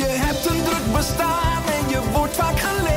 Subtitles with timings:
[0.00, 2.89] Je hebt een druk bestaan en je wordt vaak geleefd.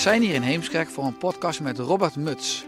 [0.00, 2.64] Zijn hier in Heemskerk voor een podcast met Robert Muts.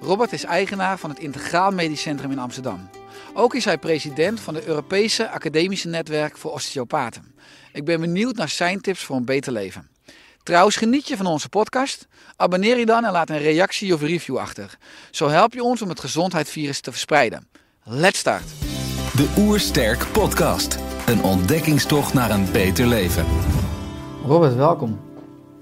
[0.00, 2.88] Robert is eigenaar van het Integraal Medisch Centrum in Amsterdam.
[3.34, 7.34] Ook is hij president van het Europese Academische Netwerk voor Osteopaten.
[7.72, 9.88] Ik ben benieuwd naar zijn tips voor een beter leven.
[10.42, 12.06] Trouwens, geniet je van onze podcast?
[12.36, 14.78] Abonneer je dan en laat een reactie of review achter.
[15.10, 17.48] Zo help je ons om het gezondheidsvirus te verspreiden.
[17.82, 18.44] Let's start!
[19.16, 20.78] De Oersterk Podcast.
[21.06, 23.26] Een ontdekkingstocht naar een beter leven.
[24.24, 25.11] Robert, welkom.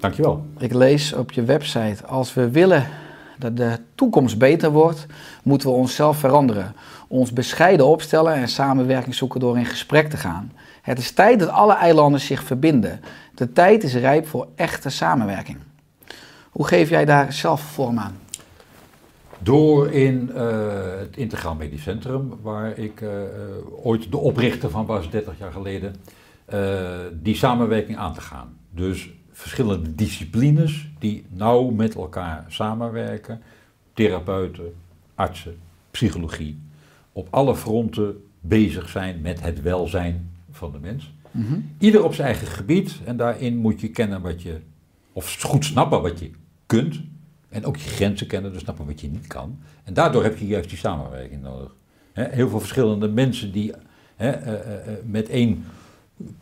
[0.01, 0.47] Dankjewel.
[0.59, 2.87] Ik lees op je website: als we willen
[3.39, 5.07] dat de toekomst beter wordt,
[5.43, 6.75] moeten we onszelf veranderen.
[7.09, 10.53] Ons bescheiden opstellen en samenwerking zoeken door in gesprek te gaan.
[10.83, 13.01] Het is tijd dat alle eilanden zich verbinden.
[13.35, 15.59] De tijd is rijp voor echte samenwerking.
[16.51, 18.19] Hoe geef jij daar zelf vorm aan?
[19.39, 20.47] Door in eh,
[20.99, 23.29] het Integraal Medisch Centrum, waar ik eh, eh,
[23.83, 25.95] ooit de oprichter van was, 30 jaar geleden,
[27.13, 28.59] die samenwerking aan te gaan.
[28.71, 29.11] Dus
[29.41, 33.41] verschillende disciplines die nauw met elkaar samenwerken.
[33.93, 34.75] Therapeuten,
[35.15, 35.59] artsen,
[35.91, 36.59] psychologie.
[37.13, 41.13] Op alle fronten bezig zijn met het welzijn van de mens.
[41.79, 44.61] Ieder op zijn eigen gebied en daarin moet je kennen wat je,
[45.13, 46.31] of goed snappen wat je
[46.67, 47.01] kunt.
[47.49, 49.59] En ook je grenzen kennen, dus snappen wat je niet kan.
[49.85, 51.75] En daardoor heb je juist die samenwerking nodig.
[52.13, 53.73] Heel veel verschillende mensen die
[54.17, 55.65] eh, eh, eh, met één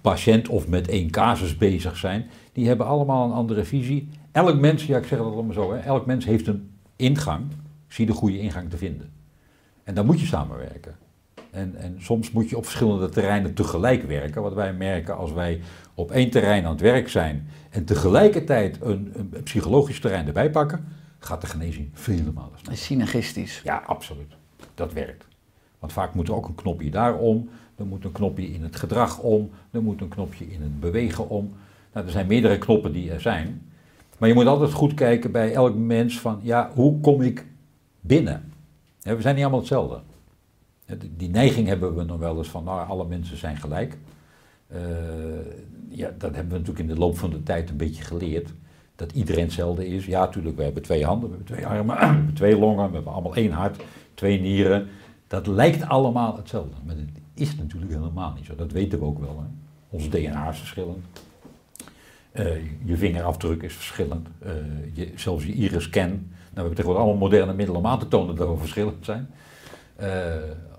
[0.00, 4.08] patiënt of met één casus bezig zijn, die hebben allemaal een andere visie.
[4.32, 7.44] Elk mens, ja ik zeg het allemaal zo, hè, elk mens heeft een ingang,
[7.88, 9.10] zie de goede ingang te vinden.
[9.84, 10.96] En dan moet je samenwerken.
[11.50, 14.42] En, en soms moet je op verschillende terreinen tegelijk werken.
[14.42, 15.60] Wat wij merken als wij
[15.94, 20.84] op één terrein aan het werk zijn en tegelijkertijd een, een psychologisch terrein erbij pakken,
[21.18, 22.78] gaat de genezing vele malen sneller.
[22.78, 23.60] Synergistisch.
[23.64, 24.36] Ja, absoluut.
[24.74, 25.26] Dat werkt.
[25.78, 28.76] Want vaak moet er ook een knopje daar om, er moet een knopje in het
[28.76, 31.52] gedrag om, er moet een knopje in het bewegen om.
[31.92, 33.62] Nou, er zijn meerdere knoppen die er zijn.
[34.18, 37.46] Maar je moet altijd goed kijken bij elk mens van, ja, hoe kom ik
[38.00, 38.52] binnen?
[39.02, 40.00] We zijn niet allemaal hetzelfde.
[41.16, 43.98] Die- neiging hebben we nog wel eens van, nou, alle mensen zijn gelijk.
[44.66, 44.80] Eh,
[45.88, 48.52] ja, dat hebben we natuurlijk in de loop van de tijd een beetje geleerd.
[48.96, 50.06] Dat iedereen hetzelfde is.
[50.06, 52.94] Ja, natuurlijk, we hebben twee handen, we hebben twee armen, we hebben twee longen, we
[52.94, 53.82] hebben allemaal één hart,
[54.14, 54.88] twee nieren.
[55.26, 56.74] Dat lijkt allemaal hetzelfde.
[56.84, 56.94] Maar
[57.38, 58.54] is natuurlijk helemaal niet zo.
[58.54, 59.38] Dat weten we ook wel.
[59.38, 59.46] Hè.
[59.90, 61.04] Ons DNA is verschillend.
[62.32, 62.46] Eh,
[62.84, 64.28] je vingerafdruk is verschillend.
[64.38, 64.52] Eh,
[64.92, 66.08] je, zelfs je iris-scan.
[66.08, 69.28] Nou, we hebben tegenwoordig allemaal moderne middelen om aan te tonen dat we verschillend zijn.
[69.96, 70.08] Eh,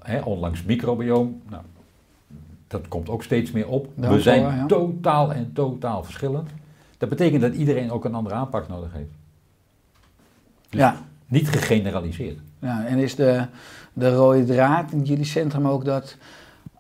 [0.02, 1.42] hè, onlangs microbioom.
[1.50, 1.64] Nou,
[2.68, 3.88] dat komt ook steeds meer op.
[3.96, 4.66] We zijn wel, ja.
[4.66, 6.50] totaal en totaal verschillend.
[6.98, 9.12] Dat betekent dat iedereen ook een andere aanpak nodig heeft.
[10.70, 10.98] Dus Ja.
[11.28, 12.40] Niet gegeneraliseerd.
[12.60, 13.46] Ja, en is de,
[13.94, 16.18] de rode draad in jullie centrum ook dat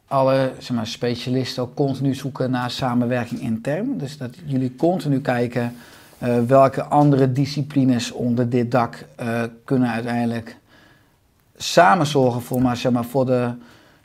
[0.10, 3.98] alle zeg maar, specialisten ook continu zoeken naar samenwerking intern?
[3.98, 5.74] Dus dat jullie continu kijken
[6.18, 10.58] eh, welke andere disciplines onder dit dak eh, kunnen uiteindelijk
[11.58, 13.54] samen zorgen voor, maar, zeg maar, voor de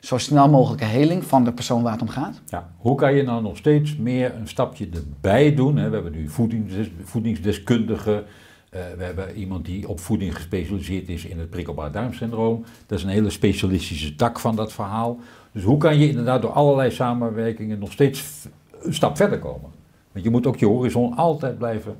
[0.05, 2.41] zo snel mogelijke heling van de persoon waar het om gaat?
[2.47, 5.77] Ja, hoe kan je nou nog steeds meer een stapje erbij doen?
[5.77, 5.87] Hè?
[5.89, 8.23] We hebben nu voedingsdes, voedingsdeskundigen.
[8.69, 12.65] eh, we hebben iemand die op voeding gespecialiseerd is in het prikkelbaar darmsyndroom.
[12.85, 15.19] Dat is een hele specialistische tak van dat verhaal.
[15.55, 18.47] Dus hoe kan je inderdaad door allerlei samenwerkingen nog steeds
[18.81, 19.69] een stap verder komen?
[20.11, 21.95] Want je moet ook je horizon altijd blijven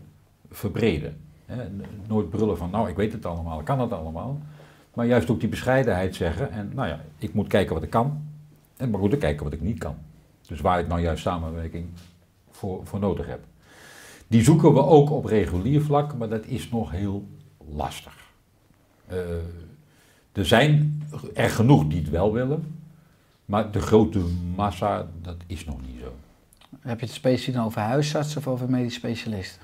[0.49, 1.17] verbreden.
[1.45, 1.63] Hè?
[2.07, 4.39] Nooit brullen van, nou, ik weet het allemaal, ik kan het allemaal.
[4.93, 6.51] Maar juist ook die bescheidenheid zeggen.
[6.51, 8.23] En nou ja, ik moet kijken wat ik kan.
[8.77, 9.95] En maar goed, te kijken wat ik niet kan.
[10.47, 11.85] Dus waar ik nou juist samenwerking
[12.51, 13.43] voor, voor nodig heb.
[14.27, 17.27] Die zoeken we ook op regulier vlak, maar dat is nog heel
[17.75, 18.15] lastig.
[19.07, 19.17] Eh,
[20.31, 21.03] er zijn
[21.33, 22.83] er genoeg die het wel willen,
[23.45, 24.19] maar de grote
[24.56, 26.13] massa, dat is nog niet zo.
[26.80, 29.62] Heb je het specifiek over huisartsen of over medisch specialisten?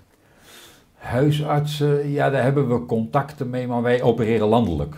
[0.96, 4.96] Huisartsen, ja, daar hebben we contacten mee, maar wij opereren landelijk.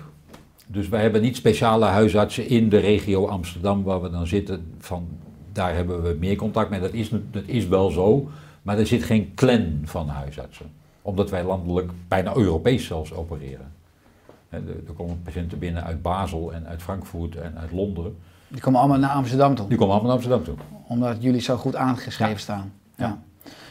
[0.67, 4.73] Dus wij hebben niet speciale huisartsen in de regio Amsterdam waar we dan zitten.
[4.79, 5.07] Van,
[5.51, 6.79] daar hebben we meer contact mee.
[6.79, 8.29] Dat is, dat is wel zo,
[8.61, 10.71] maar er zit geen clan van huisartsen.
[11.01, 13.71] Omdat wij landelijk, bijna Europees zelfs, opereren.
[14.49, 18.15] Er er komen patiënten binnen uit Basel en uit Frankfurt en uit Londen.
[18.53, 19.67] Die komen allemaal naar Amsterdam toe.
[19.67, 20.65] Die komen allemaal naar Amsterdam toe.
[20.87, 22.39] Omdat jullie zo goed aangeschreven Ja.
[22.39, 22.71] staan.
[22.95, 23.05] Ja.
[23.05, 23.17] Ja.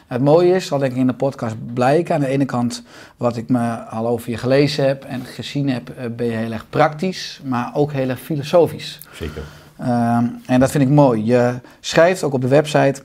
[0.06, 2.82] Het mooie is, zal denk ik in de podcast blijken, aan de ene kant
[3.16, 6.52] wat ik me al over je gelezen heb en gezien heb, eh, ben je heel
[6.52, 9.00] erg praktisch, maar ook heel erg filosofisch.
[9.12, 9.42] Zeker.
[9.78, 11.24] Ehm, en dat vind ik mooi.
[11.24, 13.02] Je schrijft ook op de website,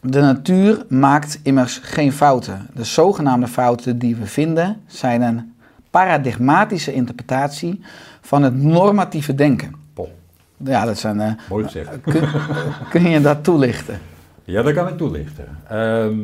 [0.00, 2.66] de natuur maakt immers geen fouten.
[2.74, 5.54] De zogenaamde fouten die we vinden zijn een
[5.90, 7.80] paradigmatische interpretatie
[8.20, 9.74] van het normatieve denken.
[10.64, 11.20] Ja, dat zijn...
[11.20, 12.00] eh, Mooi gezegd.
[12.00, 12.22] kun,
[12.90, 13.98] kun je dat toelichten?
[14.44, 15.58] Ja, dat kan ik toelichten.
[15.68, 16.20] Ehm,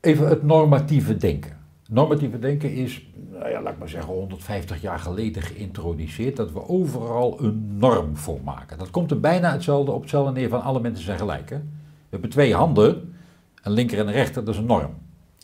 [0.00, 1.58] even het normatieve denken.
[1.88, 6.68] Normatieve denken is, nou ja, laat ik maar zeggen, 150 jaar geleden geïntroduceerd dat we
[6.68, 8.78] overal een norm voor maken.
[8.78, 11.50] Dat komt er bijna hetzelfde op hetzelfde neer van alle mensen zijn gelijk.
[11.50, 11.56] Hè?
[11.56, 11.62] We
[12.10, 13.14] hebben twee handen,
[13.62, 14.94] een linker en een rechter, dat is een norm.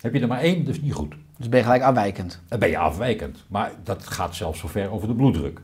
[0.01, 1.15] Heb je er maar één, dat is niet goed.
[1.39, 2.41] Dus ben je gelijk afwijkend.
[2.49, 3.45] Dan ben je afwijkend.
[3.49, 5.61] Maar dat gaat zelfs zover over de bloeddruk.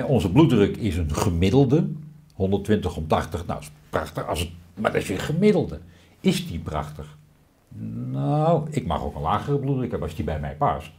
[0.00, 1.88] Onze bloeddruk is een gemiddelde.
[2.34, 4.26] 120 om 80, nou is prachtig.
[4.26, 5.80] Als het, maar dat is je gemiddelde.
[6.20, 7.16] Is die prachtig?
[8.10, 10.90] Nou, ik mag ook een lagere bloeddruk hebben als die bij mij past.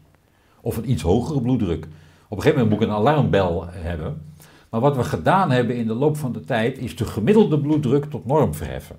[0.62, 1.86] Of een iets hogere bloeddruk.
[2.28, 4.22] Op een gegeven moment moet ik een alarmbel hebben.
[4.70, 8.06] Maar wat we gedaan hebben in de loop van de tijd is de gemiddelde bloeddruk
[8.06, 8.96] tot norm verheffen.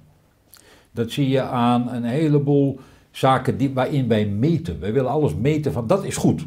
[0.92, 2.80] Dat zie je aan een heleboel
[3.10, 4.80] zaken die, waarin wij meten.
[4.80, 6.46] Wij willen alles meten van dat is goed.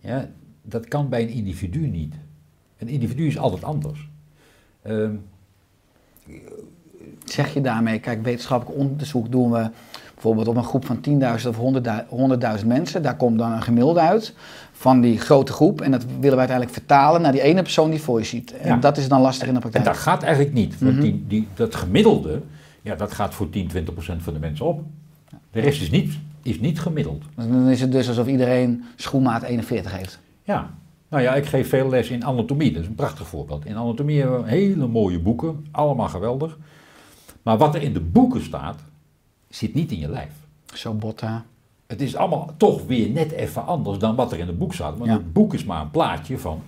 [0.00, 0.30] Ja,
[0.62, 2.14] dat kan bij een individu niet.
[2.80, 4.08] Een individu is altijd anders.
[4.82, 5.12] Ehm,
[7.24, 9.70] Zeg je daarmee, kijk, wetenschappelijk onderzoek doen we
[10.14, 11.56] bijvoorbeeld op een groep van 10.000 of
[12.08, 13.02] 100.000 mensen.
[13.02, 14.34] Daar komt dan een gemiddelde uit
[14.72, 15.80] van die grote groep.
[15.80, 18.56] En dat willen we uiteindelijk vertalen naar die ene persoon die voor je ziet.
[18.56, 18.76] En Ja.
[18.76, 19.84] dat is dan lastig in de en praktijk.
[19.94, 20.78] dat gaat eigenlijk niet.
[20.78, 21.02] Want Mhm.
[21.02, 22.40] die, die, dat gemiddelde,
[22.82, 24.82] ja, dat gaat voor 10, 20 procent van de mensen op.
[25.50, 27.22] De rest is niet, is niet gemiddeld.
[27.34, 30.18] Dan is het dus alsof iedereen schoenmaat 41 heeft.
[30.42, 30.70] Ja,
[31.10, 32.72] nou ja, ik geef veel les in anatomie.
[32.72, 33.64] Dat is een prachtig voorbeeld.
[33.66, 36.58] In anatomie hebben we hele mooie boeken, allemaal geweldig.
[37.42, 38.80] Maar wat er in de boeken staat,
[39.48, 40.32] zit niet in je lijf.
[40.74, 41.44] Zo botta.
[41.86, 44.96] Het is allemaal toch weer net even anders dan wat er in het boek staat.
[44.98, 45.16] Want Ja.
[45.16, 46.62] het boek is maar een plaatje van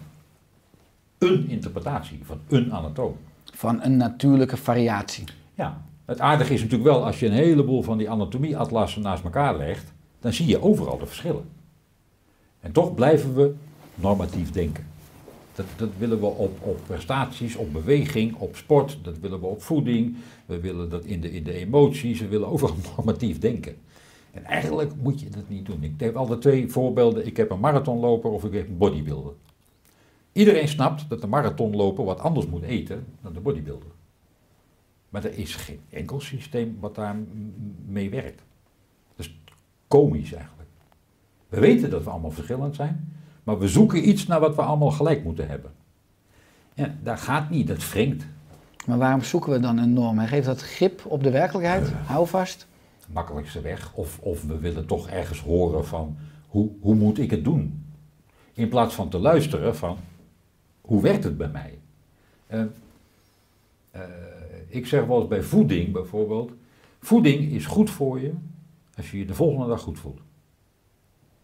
[1.18, 3.16] een interpretatie, van een anatoom.
[3.44, 5.24] Van een natuurlijke variatie.
[5.54, 9.56] Ja, het aardige is natuurlijk wel, als je een heleboel van die anatomieatlassen naast elkaar
[9.56, 11.44] legt, dan zie je overal de verschillen.
[12.60, 13.54] En toch blijven we
[13.94, 14.86] normatief denken.
[15.54, 19.62] Dat, dat willen we op, op prestaties, op beweging, op sport, dat willen we op
[19.62, 20.16] voeding,
[20.46, 23.76] we willen dat in de, in de emoties, we willen overal normatief denken.
[24.32, 25.82] En eigenlijk moet je dat niet doen.
[25.82, 27.26] Ik heb altijd twee voorbeelden.
[27.26, 29.32] Ik heb een marathonloper of ik heb een bodybuilder.
[30.32, 33.88] Iedereen snapt dat de marathonloper wat anders moet eten dan de bodybuilder.
[35.08, 37.16] Maar er is geen enkel systeem wat daar
[37.86, 38.42] mee werkt.
[39.16, 39.40] Dat is
[39.88, 40.68] komisch eigenlijk.
[41.48, 43.12] We weten dat we allemaal verschillend zijn,
[43.42, 45.72] maar we zoeken iets naar wat we allemaal gelijk moeten hebben.
[46.74, 48.24] Ja, dat gaat niet, dat wringt.
[48.86, 50.18] Maar waarom zoeken we dan een norm?
[50.18, 50.26] Hè?
[50.26, 51.92] Geeft dat grip op de werkelijkheid?
[52.06, 52.66] Hou vast.
[53.12, 53.92] makkelijkste weg.
[53.94, 56.16] Of, of we willen toch ergens horen van
[56.48, 57.84] hoe, hoe moet ik het doen?
[58.52, 59.98] In plaats van te luisteren van
[60.80, 61.78] hoe werkt het bij mij?
[62.46, 62.62] Eh,
[63.90, 64.00] eh,
[64.68, 66.52] ik zeg wel eens bij voeding bijvoorbeeld.
[67.00, 68.32] Voeding is goed voor je
[68.96, 70.20] als je je de volgende dag goed voelt.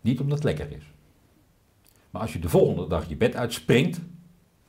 [0.00, 0.92] Niet omdat het lekker is.
[2.18, 4.00] Maar als je de volgende dag je bed uitspringt,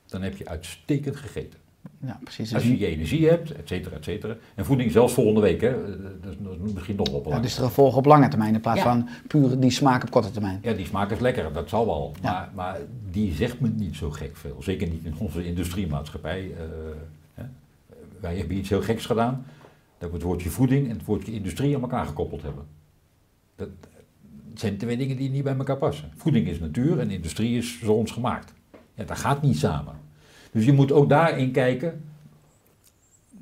[0.06, 1.58] dan heb je uitstekend gegeten.
[2.04, 2.54] Ja, precies.
[2.54, 4.36] Als je je energie hebt, et cetera, et cetera.
[4.54, 5.68] En voeding zelfs volgende week, hè.
[5.68, 7.42] Eh, Dat is, is misschien nog wel ja, belangrijk.
[7.42, 8.84] dus de gevolgen op lange termijn in plaats Ja.
[8.84, 10.58] van puur die smaak op korte termijn.
[10.62, 12.14] Ja, die smaak is lekker, dat zal wel.
[12.22, 12.30] Ja.
[12.32, 12.78] Maar, maar
[13.10, 14.56] die zegt me niet zo gek veel.
[14.62, 16.50] Zeker niet in onze industriemaatschappij.
[16.58, 16.64] eh,
[17.34, 17.44] hè.
[18.20, 19.44] Wij hebben iets heel geks gedaan.
[19.98, 22.64] Dat we het woordje voeding en het woordje industrie aan elkaar gekoppeld hebben.
[23.56, 23.68] Dat
[24.60, 26.10] zijn twee dingen die niet bij elkaar passen.
[26.16, 28.52] Voeding is natuur en industrie is door ons gemaakt.
[28.94, 29.94] Ja, dat gaat niet samen.
[30.52, 32.04] Dus je moet ook daarin kijken.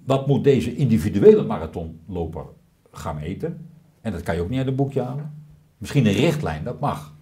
[0.05, 2.45] Wat moet deze individuele marathonloper
[2.93, 3.67] gaan eten?
[4.01, 5.33] En dat kan je ook niet uit een boekje halen.
[5.79, 7.15] Misschien een richtlijn, dat mag.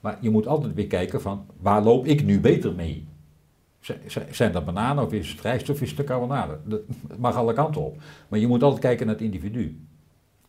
[0.00, 3.08] Maar je moet altijd weer kijken van waar loop ik nu beter mee?
[4.30, 6.58] Zijn dat bananen of is het rijst of is het de carbonade?
[6.64, 6.80] Dat
[7.18, 8.02] mag alle kanten op.
[8.28, 9.80] Maar je moet altijd kijken naar het individu.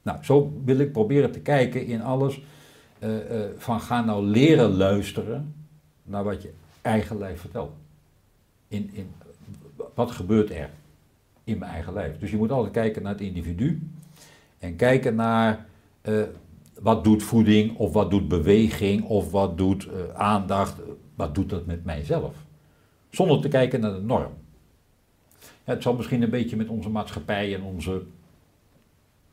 [0.01, 2.41] Nou, zo wil ik proberen te kijken in alles.
[3.01, 5.53] Eh, eh, van ga nou leren luisteren
[6.03, 7.72] naar wat je eigen lijf vertelt.
[8.67, 9.12] In, in,
[9.93, 10.70] wat gebeurt er
[11.43, 12.20] in mijn eigen lijf?
[12.20, 13.89] Dus je moet altijd kijken naar het individu.
[14.60, 15.65] En kijken naar
[16.01, 16.22] eh,
[16.79, 20.75] wat doet voeding of wat doet beweging of wat doet aandacht,
[21.15, 22.36] wat doet dat met mijzelf?
[23.10, 24.34] Zonder te kijken naar de norm.
[25.39, 28.01] Ja, het zal misschien een beetje met onze maatschappij en onze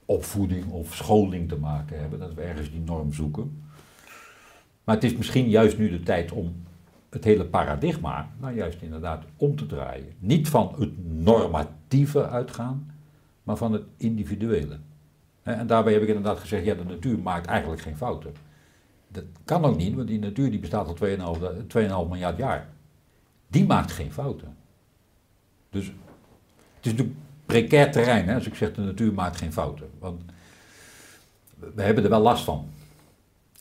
[0.08, 3.62] opvoeding of scholing te maken hebben, dat we ergens die norm zoeken.
[4.84, 6.62] Maar het is misschien juist nu de tijd om
[7.10, 10.12] het hele paradigma, nou juist inderdaad, om te draaien.
[10.18, 12.90] Niet van het normatieve uitgaan,
[13.42, 14.78] maar van het individuele.
[15.42, 18.32] En daarbij heb ik inderdaad gezegd, ja, de natuur maakt eigenlijk geen fouten.
[19.08, 22.68] Dat kan ook niet, want die natuur die bestaat al 2,5 da- 2,5 miljard jaar.
[23.48, 24.56] Die maakt geen fouten.
[25.70, 29.86] Dus het is natuurlijk precair terrein, hè, als ik zeg de natuur maakt geen fouten.
[29.98, 30.22] Want
[31.74, 32.68] we hebben er wel last van.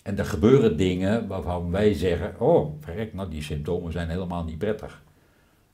[0.03, 4.57] En er gebeuren dingen waarvan wij zeggen, oh, verrek, nou die symptomen zijn helemaal niet
[4.57, 5.03] prettig.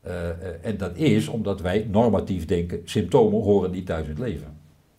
[0.01, 4.19] Eh, eh, en dat is omdat wij normatief denken, symptomen horen niet thuis in het
[4.19, 4.57] leven.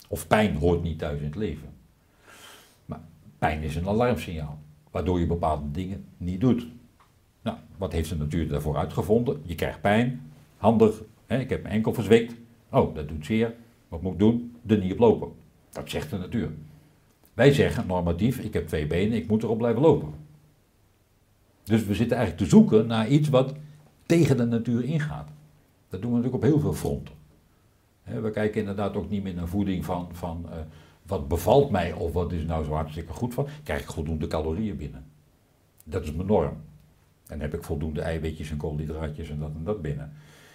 [0.09, 1.69] Of pijn hoort niet thuis in het leven.
[2.87, 3.01] Maar
[3.39, 4.59] pijn is een alarmsignaal,
[4.91, 6.67] waardoor je bepaalde dingen niet doet.
[7.43, 9.41] Nou, wat heeft de natuur daarvoor uitgevonden?
[9.43, 12.35] Je krijgt pijn, handig, hè, ik heb mijn enkel verzwikt.
[12.75, 13.55] Oh, dat doet zeer.
[13.89, 14.57] Wat moet ik doen?
[14.67, 15.29] Er niet op lopen.
[15.71, 16.51] Dat zegt de natuur.
[17.35, 20.13] Wij zeggen normatief, ik heb twee benen, ik moet erop blijven lopen.
[21.65, 23.55] Dus we zitten eigenlijk te zoeken naar iets wat
[24.07, 25.29] tegen de natuur ingaat.
[25.89, 27.15] Dat doen we natuurlijk op heel veel fronten.
[28.03, 30.59] We kijken inderdaad ook niet meer naar voeding van, van eh,
[31.07, 33.47] wat bevalt mij of wat is nou zo hartstikke goed van.
[33.63, 35.05] Krijg ik voldoende calorieën binnen.
[35.85, 36.57] Dat is mijn norm.
[37.27, 40.13] En heb ik voldoende eiwitjes en koolhydraatjes en dat en dat binnen.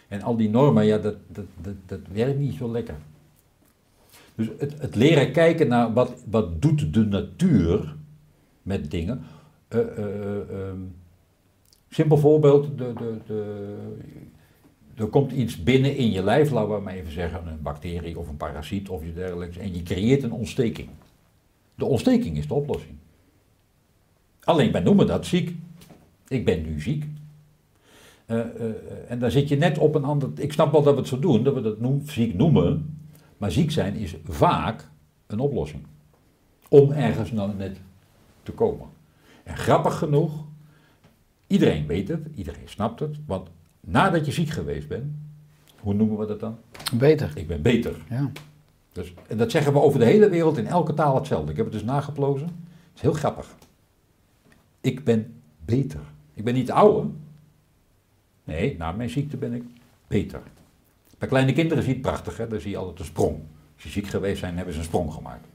[0.09, 2.95] En al die normen, ja, dat, dat, dat, dat werkt niet zo lekker.
[4.35, 7.95] Dus het, het leren kijken naar wat, wat doet de natuur
[8.61, 9.21] met dingen.
[9.67, 10.77] Ehm,
[11.89, 13.65] simpel voorbeeld, de, de, de,
[14.95, 18.27] er komt iets binnen in je lijf, laten we maar even zeggen, een bacterie of
[18.27, 20.89] een parasiet of iets dergelijks, en je creëert een ontsteking.
[21.75, 22.95] De ontsteking is de oplossing.
[24.43, 25.55] Alleen wij noemen dat ziek.
[26.27, 27.05] Ik ben nu ziek.
[28.29, 28.73] Eh, eh, eh,
[29.07, 30.29] en daar zit je net op een ander.
[30.35, 32.99] Ik snap wel dat we het zo doen, dat we dat noem, ziek noemen.
[33.37, 34.89] Maar ziek zijn is vaak
[35.27, 35.83] een oplossing.
[36.67, 37.77] Om ergens nou net
[38.43, 38.87] te komen.
[39.43, 40.45] En grappig genoeg,
[41.47, 43.17] iedereen weet het, iedereen snapt het.
[43.25, 45.05] Want nadat je ziek geweest bent,
[45.79, 46.57] hoe noemen we dat dan?
[46.93, 47.31] Beter.
[47.35, 47.95] Ik ben beter.
[48.09, 48.31] Ja.
[48.91, 51.51] Dus, en dat zeggen we over de hele wereld in elke taal hetzelfde.
[51.51, 52.47] Ik heb het dus nageplozen.
[52.47, 53.55] Het is heel grappig.
[54.81, 56.01] Ik ben beter.
[56.33, 57.07] Ik ben niet de oude.
[58.49, 59.63] Nee, na mijn ziekte ben ik
[60.07, 60.41] beter.
[61.17, 62.47] Bij kleine kinderen zie je het prachtig, hè?
[62.47, 63.35] daar zie je altijd een sprong.
[63.73, 65.47] Als ze ziek geweest zijn, hebben ze een sprong gemaakt.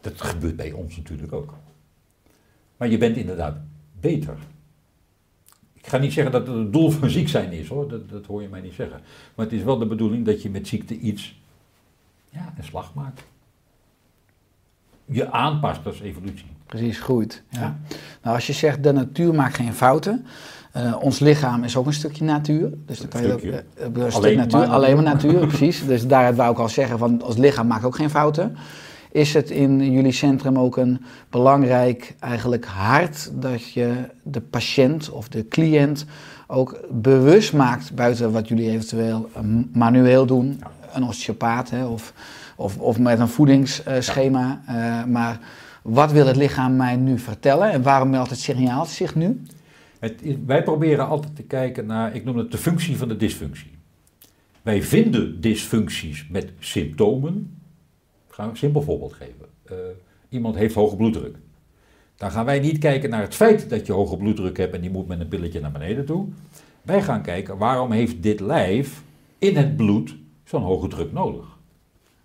[0.00, 1.54] Dat gebeurt bij ons natuurlijk ook.
[2.76, 3.56] Maar je bent inderdaad
[4.00, 4.36] beter.
[5.72, 8.26] Ik ga niet zeggen dat het het doel van ziek zijn is hoor, dat, dat
[8.26, 9.00] hoor je mij niet zeggen.
[9.34, 11.40] Maar het is wel de bedoeling dat je met ziekte iets,
[12.30, 13.24] ja, een slag maakt.
[15.04, 16.46] Je aanpast als evolutie.
[16.66, 17.42] Precies, groeit.
[17.48, 17.78] Ja.
[18.22, 20.26] Nou, als je zegt de natuur maakt geen fouten.
[20.74, 22.70] Eh, ons lichaam is ook een stukje natuur.
[22.86, 25.86] Dus dan kan je ook, eh, een stuk Alleen natuur, maar alleen maar natuur, precies.
[25.86, 28.56] Dus daar wou ik al zeggen van ons lichaam maakt ook geen fouten.
[29.10, 35.28] Is het in jullie centrum ook een belangrijk eigenlijk hart dat je de patiënt of
[35.28, 36.04] de cliënt
[36.46, 40.62] ook bewust maakt buiten wat jullie eventueel eh, manueel doen,
[40.92, 42.12] een osteopaat hè, of,
[42.56, 44.60] of, of met een voedingsschema.
[45.08, 45.38] maar
[45.82, 49.40] wat wil het lichaam mij nu vertellen en waarom meldt het signaal zich nu?
[50.04, 53.70] Het wij proberen altijd te kijken naar, ik noem het de functie van de dysfunctie.
[54.62, 57.60] Wij vinden dysfuncties met symptomen.
[58.28, 59.46] Ik ga een simpel voorbeeld geven.
[59.64, 59.76] Eh,
[60.28, 61.36] iemand heeft hoge bloeddruk.
[62.16, 64.90] Dan gaan wij niet kijken naar het feit dat je hoge bloeddruk hebt en die
[64.90, 66.26] moet met een pilletje naar beneden toe.
[66.82, 69.02] Wij gaan kijken waarom heeft dit lijf
[69.38, 71.58] in het bloed zo'n hoge druk nodig.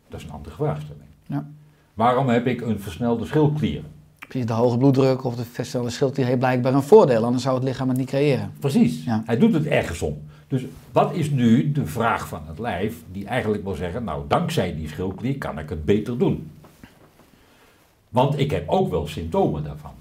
[0.07, 1.09] Dat is een andere vraagstelling.
[1.25, 1.50] Ja.
[1.93, 3.83] Waarom heb ik een versnelde schildklier?
[4.29, 7.63] Precies, de hoge bloeddruk of de verstelde schildklier heeft blijkbaar een voordeel, anders zou het
[7.63, 8.51] lichaam het niet creëren.
[8.59, 9.03] Precies.
[9.03, 9.24] Ja.
[9.25, 10.21] Hij doet het ergens om.
[10.48, 14.75] Dus wat is nu de vraag van het lijf die eigenlijk wil zeggen, nou dankzij
[14.75, 16.51] die schildklier kan ik het beter doen.
[18.09, 19.93] Want ik heb ook wel symptomen daarvan.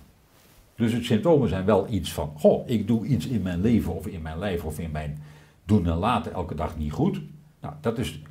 [0.77, 4.07] Dus het symptomen zijn wel iets van, goh, ik doe iets in mijn leven of
[4.07, 5.23] in mijn lijf of in mijn
[5.65, 7.21] doen en laten elke dag niet goed.
[7.61, 8.23] Nou, dat is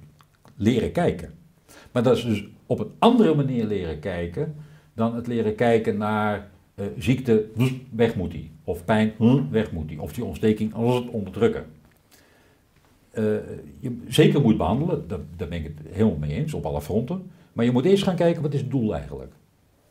[0.56, 1.34] leren kijken.
[1.92, 4.56] Maar dat is dus op een andere manier leren kijken
[4.98, 8.52] dan het leren kijken naar eh, ziekte, hm, weg moet die.
[8.64, 10.02] Of pijn, hm, weg moet die.
[10.02, 10.74] Of die ontsteking,
[11.12, 11.66] onderdrukken.
[13.12, 13.24] Eh,
[13.80, 17.32] je zeker moet behandelen, daar, daar ben ik het helemaal mee eens, op alle fronten.
[17.54, 19.32] Maar je moet eerst gaan kijken, wat is het doel eigenlijk?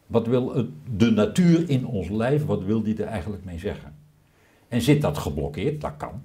[0.07, 3.95] Wat wil het- de natuur in ons lijf, wat wil die er eigenlijk mee zeggen?
[4.69, 5.81] En zit dat geblokkeerd?
[5.81, 6.23] Dat kan.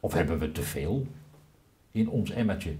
[0.00, 1.06] Of hebben we te veel
[1.90, 2.72] in ons emmertje?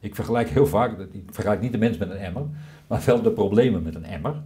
[0.00, 2.46] Ik vergelijk heel vaak, ik vergelijk niet de mens met een emmer,
[2.90, 4.42] maar wel de problemen met een emmer.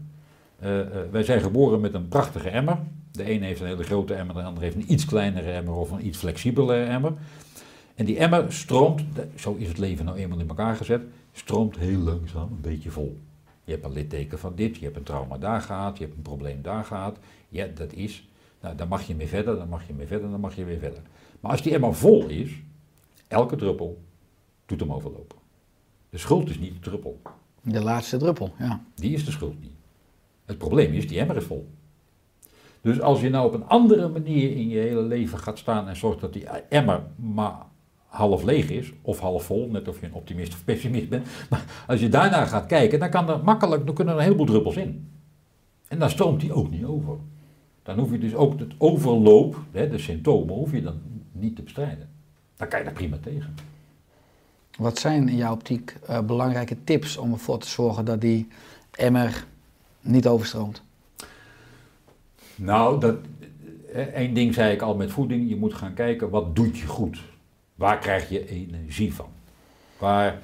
[0.58, 2.78] Eh, eh, wij zijn geboren met een prachtige emmer.
[3.12, 5.90] De ene heeft een hele grote emmer, de andere heeft een iets kleinere emmer of
[5.90, 7.12] een iets flexibelere emmer.
[7.94, 9.02] En die emmer stroomt,
[9.34, 13.18] zo is het leven nou eenmaal in elkaar gezet, stroomt heel langzaam een beetje vol.
[13.64, 16.22] Je hebt een litteken van dit, je hebt een trauma daar gehad, je hebt een
[16.22, 17.18] probleem daar gehad.
[17.48, 18.28] Ja, dat is,
[18.60, 20.78] nou, dan mag je mee verder, dan mag je mee verder, dan mag je weer
[20.78, 21.02] verder.
[21.40, 22.50] Maar als die emmer vol is,
[23.28, 24.02] elke druppel
[24.66, 25.38] doet hem overlopen.
[26.10, 27.20] De schuld is niet de druppel.
[27.64, 28.84] De laatste druppel, ja.
[28.94, 29.72] Die is de schuld niet.
[30.44, 31.68] Het probleem is, die emmer is vol.
[32.80, 35.96] Dus als je nou op een andere manier in je hele leven gaat staan en
[35.96, 37.56] zorgt dat die emmer maar
[38.06, 41.26] half leeg is, of half vol, net of je een optimist of pessimist bent.
[41.50, 44.46] Maar als je daarnaar gaat kijken, dan kan er makkelijk, dan kunnen er een heleboel
[44.46, 45.10] druppels in.
[45.88, 47.16] En dan stroomt die ook niet over.
[47.82, 51.00] Dan hoef je dus ook het overloop, de symptomen, hoef je dan
[51.32, 52.08] niet te bestrijden.
[52.56, 53.54] Dan kan je daar prima tegen.
[54.76, 58.48] Wat zijn in jouw optiek eh, belangrijke tips om ervoor te zorgen dat die
[58.90, 59.46] emmer
[60.00, 60.82] niet overstroomt?
[62.56, 63.16] Nou, dat,
[63.92, 65.48] eh, één ding zei ik al met voeding.
[65.48, 67.22] Je moet gaan kijken, wat doet je goed?
[67.74, 69.28] Waar krijg je energie van?
[69.98, 70.38] Waar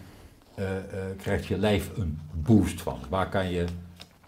[0.55, 0.83] eh, eh,
[1.17, 2.99] krijgt je lijf een boost van?
[3.09, 3.65] Waar kan je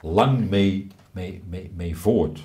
[0.00, 2.40] lang mee, mee, mee, mee voort?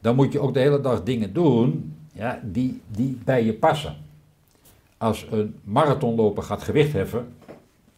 [0.00, 3.96] Dan moet je ook de hele dag dingen doen ja, die, die bij je passen.
[4.98, 7.32] Als een marathonloper gaat gewicht heffen,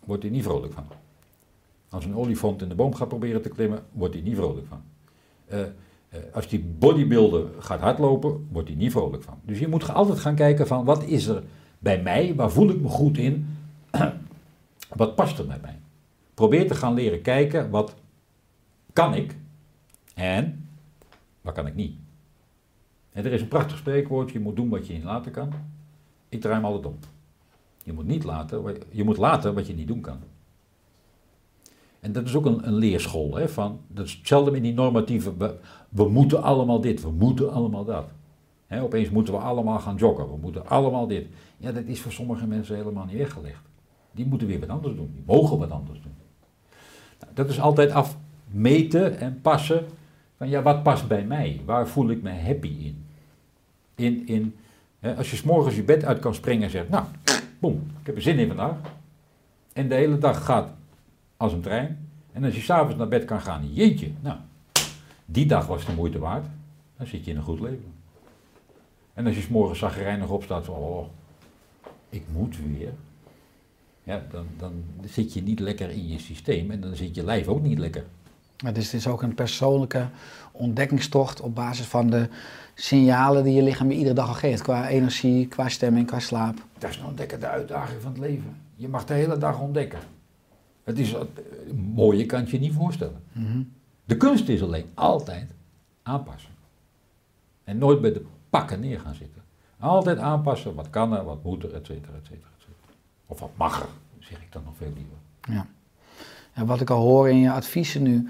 [0.05, 0.87] wordt hij niet vrolijk van.
[1.89, 4.83] Als een olifant in de boom gaat proberen te klimmen, wordt hij niet vrolijk van.
[5.47, 9.39] Eh, eh, als die bodybuilder gaat hardlopen, wordt hij niet vrolijk van.
[9.45, 11.43] Dus je moet altijd gaan kijken van wat is er
[11.79, 13.59] bij mij, waar voel ik me goed in,
[14.97, 15.79] wat past er bij mij.
[16.35, 17.95] Probeer te gaan leren kijken wat
[18.93, 19.37] kan ik
[20.15, 20.69] en
[21.41, 21.97] wat kan ik niet.
[23.13, 25.53] En er is een prachtig spreekwoord, je moet doen wat je niet laten kan.
[26.31, 26.99] Ik draai hem altijd om.
[27.83, 30.19] Je moet, niet laten, je moet laten wat je niet doen kan.
[32.01, 33.37] En dat is ook een, een leerschool.
[33.37, 35.37] Hè, van, dat is hetzelfde met die normatieve.
[35.37, 35.55] We,
[35.89, 38.09] we moeten allemaal dit, we moeten allemaal dat.
[38.67, 41.27] Hè, opeens moeten we allemaal gaan joggen, we moeten allemaal dit.
[41.57, 43.63] Ja, dat is voor sommige mensen helemaal niet weggelegd.
[44.13, 46.15] Die moeten weer wat anders doen, die mogen wat anders doen.
[47.21, 49.87] Nou, dat is altijd afmeten en passen.
[50.37, 51.61] Van ja, wat past bij mij?
[51.65, 53.05] Waar voel ik me happy in?
[53.95, 54.55] in, in
[55.01, 57.05] als je 's morgens je bed uit kan springen en zegt, nou,
[57.59, 58.77] boem, ik heb er zin in vandaag.
[59.73, 60.71] En de hele dag gaat
[61.37, 62.09] als een trein.
[62.33, 64.37] En als je s'avonds naar bed kan gaan, jeetje, nou,
[65.25, 66.47] die dag was de moeite waard.
[66.97, 67.93] Dan zit je in een goed leven.
[69.15, 71.07] En als je 's morgens zagrijnig opstaat, van, oh,
[72.09, 72.93] ik moet weer.
[74.03, 77.47] Ja, dan, dan zit je niet lekker in je systeem en dan zit je lijf
[77.47, 78.05] ook niet lekker.
[78.57, 80.09] Dus het is ook een persoonlijke
[80.53, 82.29] ontdekkingstocht op basis van de
[82.81, 84.63] signalen die je lichaam je iedere dag al geeft.
[84.63, 86.57] Qua energie, qua stemming, qua slaap.
[86.79, 88.57] Dat is een ontdekken de uitdaging van het leven.
[88.75, 89.99] Je mag de hele dag ontdekken.
[90.85, 91.21] Het is, eh,
[91.95, 93.23] mooi, je kan je niet voorstellen.
[94.05, 95.51] De kunst is alleen altijd
[96.03, 96.51] aanpassen.
[97.65, 99.43] En nooit bij de pakken neer gaan zitten.
[99.79, 102.95] Altijd aanpassen, wat kan er, wat moet er, et cetera, et cetera, et cetera.
[103.27, 103.89] Of wat mag er,
[104.19, 105.17] zeg ik dan nog veel liever.
[105.41, 105.67] Ja.
[106.53, 108.29] En wat ik al hoor in je adviezen nu,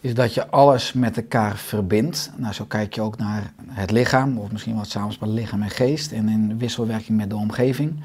[0.00, 2.30] is dat je alles met elkaar verbindt.
[2.36, 6.12] Nou, zo kijk je ook naar het lichaam, of misschien wat samenspan lichaam en geest,
[6.12, 8.00] en in wisselwerking met de omgeving.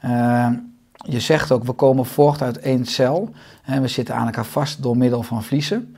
[0.00, 0.48] Eh,
[0.96, 3.30] je zegt ook, we komen voort uit één cel
[3.64, 5.96] en we zitten aan elkaar vast door middel van vliezen.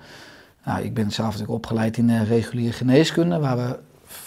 [0.64, 3.78] Nou, ik ben zelf natuurlijk opgeleid in de reguliere geneeskunde, waar we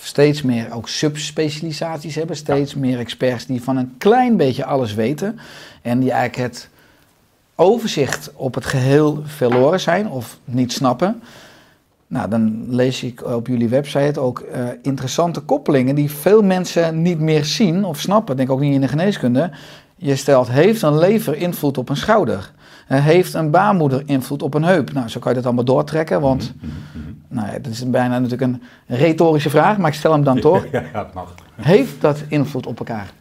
[0.01, 5.39] steeds meer ook subspecialisaties hebben, steeds meer experts die van een klein beetje alles weten
[5.81, 6.69] en die eigenlijk het
[7.59, 11.21] overzicht op het geheel verloren zijn of niet snappen.
[12.07, 17.19] Nou, dan lees ik op jullie website ook eh, interessante koppelingen die veel mensen niet
[17.19, 18.37] meer zien of snappen.
[18.37, 19.51] Denk ook niet in de geneeskunde.
[19.95, 22.51] Je stelt, heeft een lever invloed op een schouder?
[22.87, 24.93] Eh, heeft een baarmoeder invloed op een heup?
[24.93, 26.53] Nou, zo kan je dat allemaal doortrekken, want
[27.27, 30.65] nou ja, dat is bijna natuurlijk een retorische vraag, maar ik stel hem dan toch.
[30.71, 31.35] Ja, het mag.
[31.55, 33.11] Heeft dat invloed op elkaar?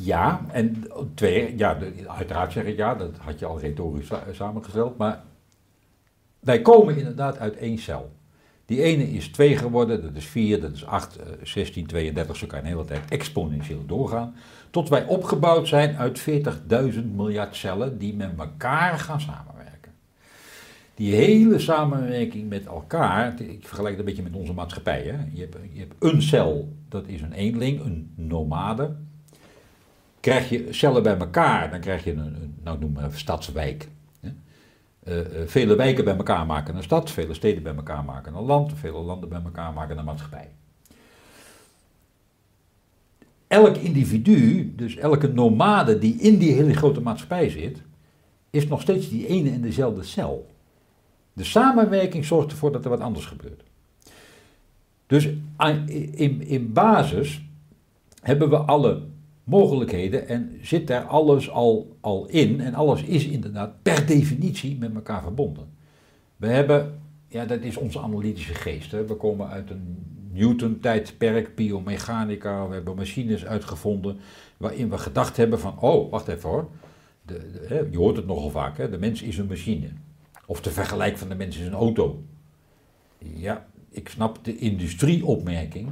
[0.00, 4.96] Ja, en twee, ja, uiteraard zeg ik ja, dat had je al retorisch sa- samengesteld,
[4.96, 5.22] maar
[6.40, 8.12] wij komen inderdaad uit één cel.
[8.64, 12.46] Die ene is 2 geworden, dat is 4, dat is 8, eh, 16, 32, zo
[12.46, 14.34] kan je de hele tijd exponentieel doorgaan.
[14.70, 19.92] Tot wij opgebouwd zijn uit 40.000 miljard cellen die met elkaar gaan samenwerken.
[20.94, 25.02] Die hele samenwerking met elkaar, ik vergelijk het een beetje met onze maatschappij.
[25.02, 25.16] Hè?
[25.32, 28.94] Je, hebt, je hebt een cel, dat is een eenling, een nomade.
[30.22, 33.88] Krijg je cellen bij elkaar, dan krijg je een, een nou noem maar even stadswijk.
[34.20, 38.42] Eh, eh, vele wijken bij elkaar maken een stad, vele steden bij elkaar maken een
[38.42, 40.48] land, vele landen bij elkaar maken een maatschappij.
[43.52, 47.82] elk individu, dus elke nomade die in die hele grote maatschappij zit,
[48.50, 50.50] is nog steeds die ene en dezelfde cel.
[51.32, 53.62] De samenwerking zorgt ervoor dat er wat anders gebeurt.
[55.06, 55.28] Dus
[56.14, 57.42] in, in basis
[58.20, 59.02] hebben we alle
[59.52, 62.60] mogelijkheden en zit daar alles al, al in.
[62.60, 65.68] En alles is inderdaad per definitie met elkaar verbonden.
[66.36, 68.90] We hebben, ja, dat is onze analytische geest.
[68.90, 69.06] Hè.
[69.06, 69.96] We komen uit een
[70.32, 72.68] Newton-tijdperk, biomechanica.
[72.68, 74.18] We hebben machines uitgevonden
[74.56, 76.68] waarin we gedacht hebben van, oh, wacht even hoor.
[77.22, 79.88] De, je hoort het nogal vaak, hè, de mens is een machine.
[80.46, 82.22] Of de vergelijk van de mens is een auto.
[83.18, 85.90] Ja, ik snap de industrieopmerking.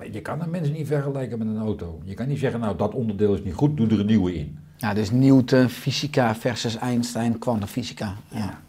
[0.00, 2.00] Maar je kan een mens niet vergelijken met een auto.
[2.04, 4.58] Je kan niet zeggen, nou dat onderdeel is niet goed, doe er een nieuwe in.
[4.76, 8.14] Ja, dus Newton, fysica versus Einstein, kwantumfysica.
[8.28, 8.60] Ja.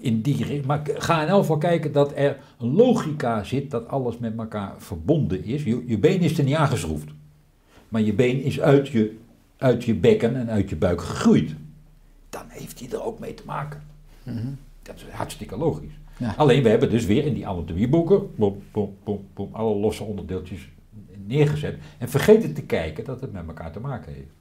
[0.00, 4.38] in die Maar ga in elk geval kijken dat er logica zit dat alles met
[4.38, 5.64] elkaar verbonden is.
[5.64, 7.08] Je, je been is er niet aangeschroefd.
[7.88, 9.16] Maar je been is uit je,
[9.56, 11.54] uit je bekken en uit je buik gegroeid.
[12.30, 13.82] Dan heeft hij er ook mee te maken.
[14.88, 15.92] Dat is hartstikke logisch.
[16.16, 16.34] Ja.
[16.36, 18.96] Alleen we hebben dus weer in die anatomieboeken boem, boem,
[19.34, 20.68] boem, alle losse onderdeeltjes
[21.26, 21.76] neergezet.
[21.98, 24.32] En vergeten te kijken dat het met elkaar te maken heeft.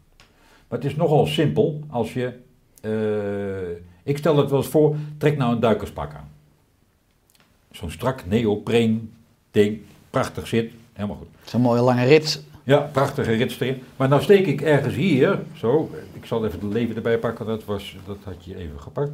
[0.67, 2.33] Maar het is nogal simpel als je.
[2.81, 6.29] eh, ik stel het wel eens voor, trek nou een duikerspak aan.
[7.71, 9.11] Zo'n strak neopreen
[9.51, 9.79] ding,
[10.09, 11.27] prachtig zit, helemaal goed.
[11.43, 12.43] Zo'n mooie lange rit.
[12.63, 13.81] Ja, prachtige rits erin.
[13.95, 17.65] Maar nou steek ik ergens hier, zo, ik zal even de lever erbij pakken, dat,
[17.65, 19.11] was, dat had je even gepakt.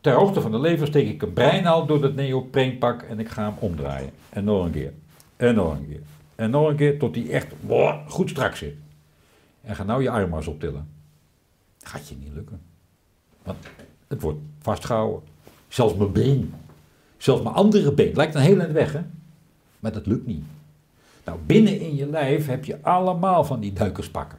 [0.00, 3.44] Ter hoogte van de lever steek ik een breinaald door dat neopreenpak en ik ga
[3.44, 4.10] hem omdraaien.
[4.28, 4.92] En nog een keer.
[5.36, 6.00] En nog een keer.
[6.34, 7.52] En nog een keer tot hij echt
[8.06, 8.74] goed strak zit.
[9.60, 10.88] En ga nou je arm maar eens optillen.
[11.78, 12.60] Gaat je niet lukken.
[13.42, 13.66] Want
[14.06, 15.22] het wordt vastgehouden.
[15.68, 16.54] Zelfs mijn been.
[17.16, 18.12] Zelfs mijn andere been.
[18.14, 19.00] Lijkt een heel eind weg, hè?
[19.80, 20.44] Maar dat lukt niet.
[21.24, 24.38] Nou, binnen in je lijf heb je allemaal van die duikerspakken.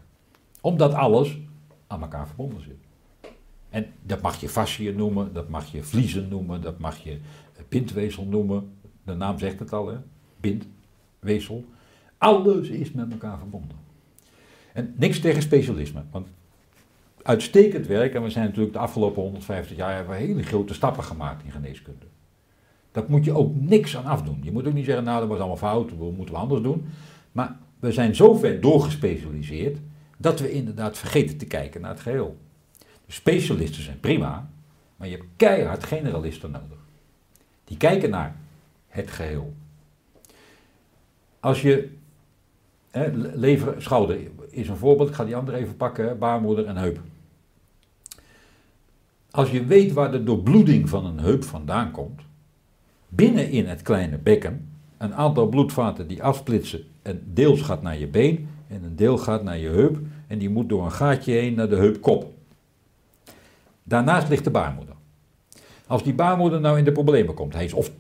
[0.61, 1.37] Omdat alles
[1.87, 2.88] aan elkaar verbonden zit.
[3.69, 7.19] En dat mag je fascia noemen, dat mag je vliezen noemen, dat mag je
[7.69, 8.71] bindweefsel noemen.
[9.03, 9.97] De naam zegt het al, hè?
[10.39, 11.65] Bindweefsel.
[12.17, 13.77] Alles is met elkaar verbonden.
[14.73, 16.27] En niks tegen specialisme, want
[17.21, 21.03] uitstekend werk, en we zijn natuurlijk de afgelopen 150 jaar hebben we hele grote stappen
[21.03, 22.05] gemaakt in geneeskunde.
[22.91, 24.39] Daar moet je ook niks aan afdoen.
[24.43, 26.85] Je moet ook niet zeggen, nou dat was allemaal fout, we moeten anders doen.
[27.31, 29.77] Maar we zijn zo ver doorgespecialiseerd
[30.17, 32.37] dat we inderdaad vergeten te kijken naar het geheel.
[33.11, 34.49] Specialisten zijn prima,
[34.97, 36.77] maar je hebt keihard generalisten nodig.
[37.63, 38.35] Die kijken naar
[38.87, 39.53] het geheel.
[41.39, 41.89] Als je,
[42.91, 44.19] hè, le- lever, schouder
[44.49, 46.99] is een voorbeeld, ik ga die andere even pakken, baarmoeder en heup.
[49.31, 52.21] Als je weet waar de doorbloeding van een heup vandaan komt,
[53.07, 56.83] binnen in het kleine bekken een aantal bloedvaten die afsplitsen.
[57.01, 60.49] Een deel gaat naar je been en een deel gaat naar je heup en die
[60.49, 62.33] moet door een gaatje heen naar de heupkop.
[63.89, 64.95] Daarnaast ligt de baarmoeder.
[65.87, 67.91] Als die baarmoeder nou in de problemen komt, hij is of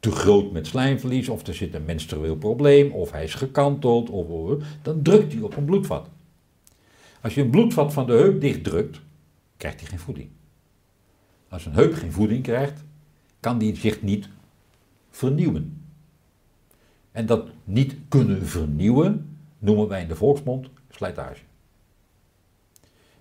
[0.00, 4.62] te groot met slijmverlies, of er zit een menstrueel probleem, of hij is gekanteld, of,
[4.82, 6.08] dan drukt hij op een bloedvat.
[7.20, 9.00] Als je een bloedvat van de heup dichtdrukt,
[9.56, 10.28] krijgt hij geen voeding.
[11.48, 12.84] Als een heup geen voeding krijgt,
[13.40, 14.28] kan die zich niet
[15.10, 15.82] vernieuwen.
[17.12, 21.40] En dat niet kunnen vernieuwen noemen wij in de volksmond slijtage.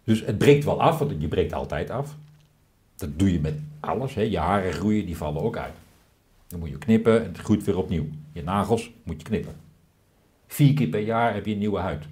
[0.06, 2.16] Dus het breekt wel af, want je breekt altijd af.
[2.96, 4.14] Dat doe je met alles.
[4.14, 4.22] Hè.
[4.22, 5.74] Je haren groeien, die vallen ook uit.
[6.48, 8.06] Dan moet je knippen en het groeit weer opnieuw.
[8.32, 9.56] Je nagels moet je knippen.
[10.48, 12.06] Vier keer per jaar heb je een nieuwe huid.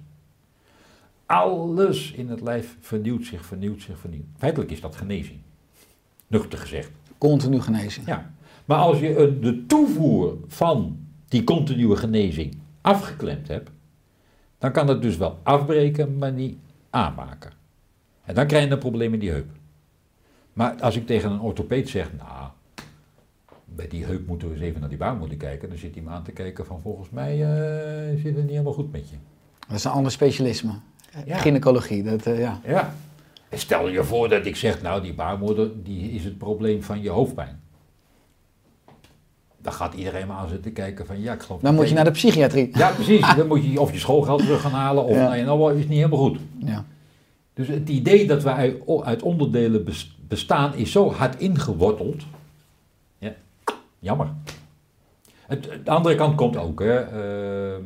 [1.26, 4.26] Alles in het lijf vernieuwt zich, vernieuwt zich, vernieuwt.
[4.38, 5.38] Feitelijk is dat genezing.
[6.26, 6.90] Nuchter gezegd.
[7.18, 8.02] Continu genezen.
[8.06, 8.32] Ja.
[8.64, 13.70] Maar als je de toevoer van die continue genezing afgeklemd hebt,
[14.58, 16.56] dan kan het dus wel afbreken, maar niet
[16.90, 17.52] aanmaken.
[18.24, 19.50] En dan krijg je een probleem in die heup.
[20.52, 22.48] Maar als ik tegen een orthopeed zeg, nou,
[23.64, 26.10] bij die heup moeten we eens even naar die baarmoeder kijken, dan zit hij me
[26.10, 29.16] aan te kijken van volgens mij eh, zit het niet helemaal goed met je.
[29.68, 30.72] Dat is een ander specialisme.
[31.26, 31.36] Ja.
[31.38, 32.60] Gynaecologie, dat, eh, ja.
[32.66, 32.94] Ja.
[33.50, 37.10] Stel je voor dat ik zeg, nou die baarmoeder die is het probleem van je
[37.10, 37.60] hoofdpijn.
[39.58, 42.04] Dan gaat iedereen maar aan zitten kijken van ja, ik geloof Dan moet je naar
[42.04, 42.70] de psychiatrie.
[42.72, 43.34] Ja, precies.
[43.36, 45.28] Dan moet je of je schoolgeld terug gaan halen of Ja.
[45.28, 46.38] nou, nou is niet helemaal goed.
[46.58, 46.84] Ja.
[47.54, 52.22] Dus het idee dat wij uit- onderdelen bes- bestaan is zo hard ingeworteld.
[53.18, 53.34] Ja,
[53.98, 54.28] jammer.
[55.46, 56.80] Het, de andere kant komt ook.
[56.80, 56.98] Hè.
[56.98, 57.82] Ehm,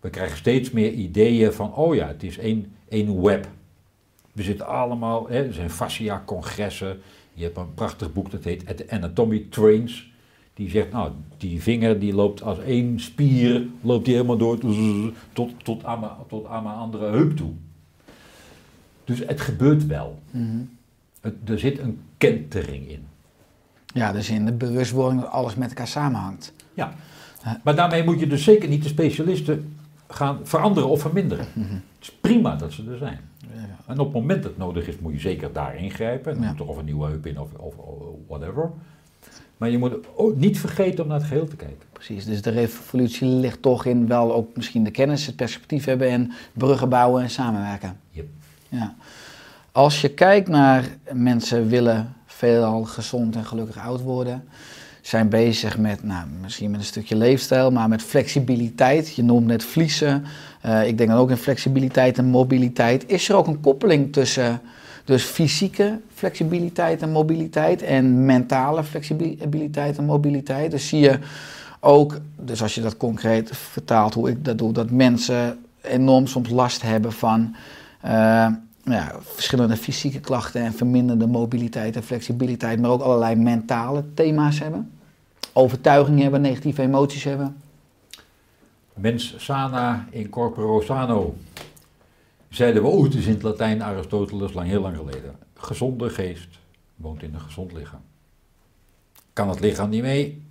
[0.00, 3.48] we krijgen steeds meer ideeën van, oh ja, het is één, één web.
[4.32, 7.00] We zitten allemaal, hè, er zijn fascia-congressen.
[7.34, 10.10] Je hebt een prachtig boek dat heet The Anatomy Trains.
[10.54, 14.58] Die zegt, nou, die vinger die loopt als één spier, loopt die helemaal door
[15.32, 17.52] tot, tot, aan, mijn, tot aan mijn andere heup toe.
[19.08, 20.18] Dus het gebeurt wel.
[21.20, 23.06] Het, er zit een kentering in.
[23.86, 26.52] Ja, dus in de bewustwording dat alles met elkaar samenhangt.
[26.74, 26.92] Ja.
[27.64, 29.76] Maar daarmee moet je dus zeker niet de specialisten
[30.08, 31.46] gaan veranderen of verminderen.
[31.54, 33.20] Het is prima dat ze er zijn.
[33.86, 36.34] En op het moment dat het nodig is, moet je zeker daar ingrijpen.
[36.34, 36.48] Dan Ja.
[36.50, 37.96] moet er of een nieuwe heup in of, of, of
[38.28, 38.70] whatever.
[39.56, 41.86] Maar je moet ook niet vergeten om naar het geheel te kijken.
[41.92, 46.08] Precies, dus de revolutie ligt toch in wel ook misschien de kennis, het perspectief hebben
[46.08, 47.96] en bruggen bouwen en samenwerken.
[48.10, 48.26] Yep.
[48.68, 48.94] Ja.
[49.72, 54.44] Als je kijkt naar mensen willen veelal gezond en gelukkig oud worden,
[55.08, 59.14] zijn bezig met, nou, misschien met een stukje leefstijl, maar met flexibiliteit.
[59.14, 60.24] Je noemt net vliezen.
[60.60, 63.10] Eh, ik denk dan ook in flexibiliteit en mobiliteit.
[63.10, 64.60] Is er ook een koppeling tussen
[65.04, 70.70] dus fysieke flexibiliteit en mobiliteit en mentale flexibiliteit en mobiliteit?
[70.70, 71.18] Dus zie je
[71.80, 76.50] ook, dus als je dat concreet vertaalt hoe ik dat doe, dat mensen enorm soms
[76.50, 77.54] last hebben van
[78.82, 84.90] ja, verschillende fysieke klachten en verminderde mobiliteit en flexibiliteit, maar ook allerlei mentale thema's hebben.
[85.52, 87.56] Overtuigingen hebben, negatieve emoties hebben.
[88.94, 91.34] Mens sana in corporo sano.
[92.48, 95.36] Zeiden we ooit eens in het Latijn Aristoteles lang heel lang geleden.
[95.54, 96.48] Gezonde geest
[96.96, 98.00] woont in een gezond lichaam.
[99.32, 100.42] Kan het lichaam niet mee,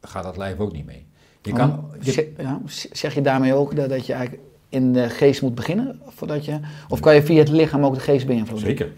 [0.00, 1.06] gaat het lijf ook niet mee.
[1.42, 5.54] Je kan, Oh, je- zeg, je daarmee ook dat je eigenlijk in de geest moet
[5.54, 6.00] beginnen?
[6.08, 6.58] Voordat je,
[6.88, 8.66] of kan je via het lichaam ook de geest beïnvloeden?
[8.68, 8.88] Zeker,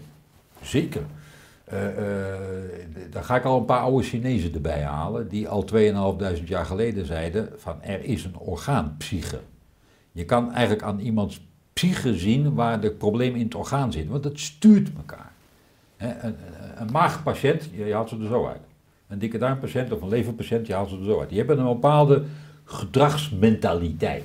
[0.61, 1.01] zeker.
[1.65, 2.39] Eh, eh,
[2.93, 6.65] d- dan ga ik al een paar oude Chinezen erbij halen, die al 2500 jaar
[6.65, 9.39] geleden zeiden van er is een orgaan, psyche.
[10.11, 11.41] Je kan eigenlijk aan iemands
[11.73, 15.31] psyche zien waar de probleem in het orgaan zit, want het stuurt elkaar.
[15.97, 16.35] Een,
[16.75, 18.61] een maagpatiënt, je, je haalt ze er zo uit.
[19.07, 21.29] Een dikke darmpatiënt of een leverpatiënt, je haalt ze er zo uit.
[21.29, 22.23] Die hebben een bepaalde
[22.63, 24.23] gedragsmentaliteit.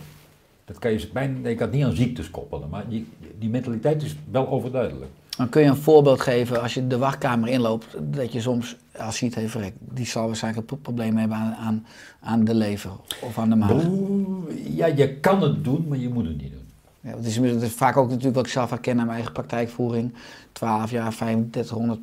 [0.70, 0.98] Dat kan je
[1.42, 3.06] ik kan het niet aan ziektes koppelen, maar die,
[3.38, 5.10] die mentaliteit is wel overduidelijk.
[5.36, 9.16] Dan kun je een voorbeeld geven als je de wachtkamer inloopt, dat je soms als
[9.16, 11.86] ziet, hey, verrek, die zal waarschijnlijk een pro- probleem hebben aan, aan,
[12.20, 13.82] aan de lever of aan de maag.
[14.74, 16.66] Ja, je kan het doen, maar je moet het niet doen.
[17.00, 19.32] Ja, het, is, het is vaak ook natuurlijk wat ik zelf herken aan mijn eigen
[19.32, 20.12] praktijkvoering.
[20.52, 22.00] 12 jaar, 3500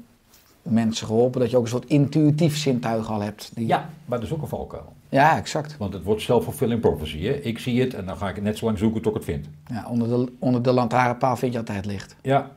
[0.69, 3.51] mensen geholpen, dat je ook een soort intuïtief zintuig al hebt.
[3.53, 4.93] Die, Ja, maar dat is ook een valkuil.
[5.09, 5.77] ja, exact.
[5.77, 7.23] Want het wordt self-fulfilling prophecy.
[7.23, 7.31] Hè?
[7.33, 9.27] Ik zie het en dan ga ik het net zo lang zoeken tot ik het
[9.29, 9.47] vind.
[9.65, 12.15] Ja, onder, de, onder de lantaarnpaal vind je altijd licht.
[12.21, 12.51] Ja,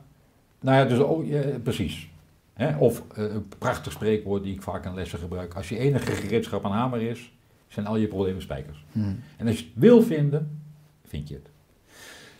[0.59, 2.09] nou ja, dus oh, ja, precies.
[2.53, 2.77] Hè?
[2.77, 5.53] Of eh, een prachtig spreekwoord die ik vaak in lessen gebruik.
[5.53, 7.31] Als je enige gereedschap een hamer is,
[7.67, 8.85] zijn al je problemen spijkers.
[9.37, 10.59] En als je het wil vinden,
[11.07, 11.49] vind je het.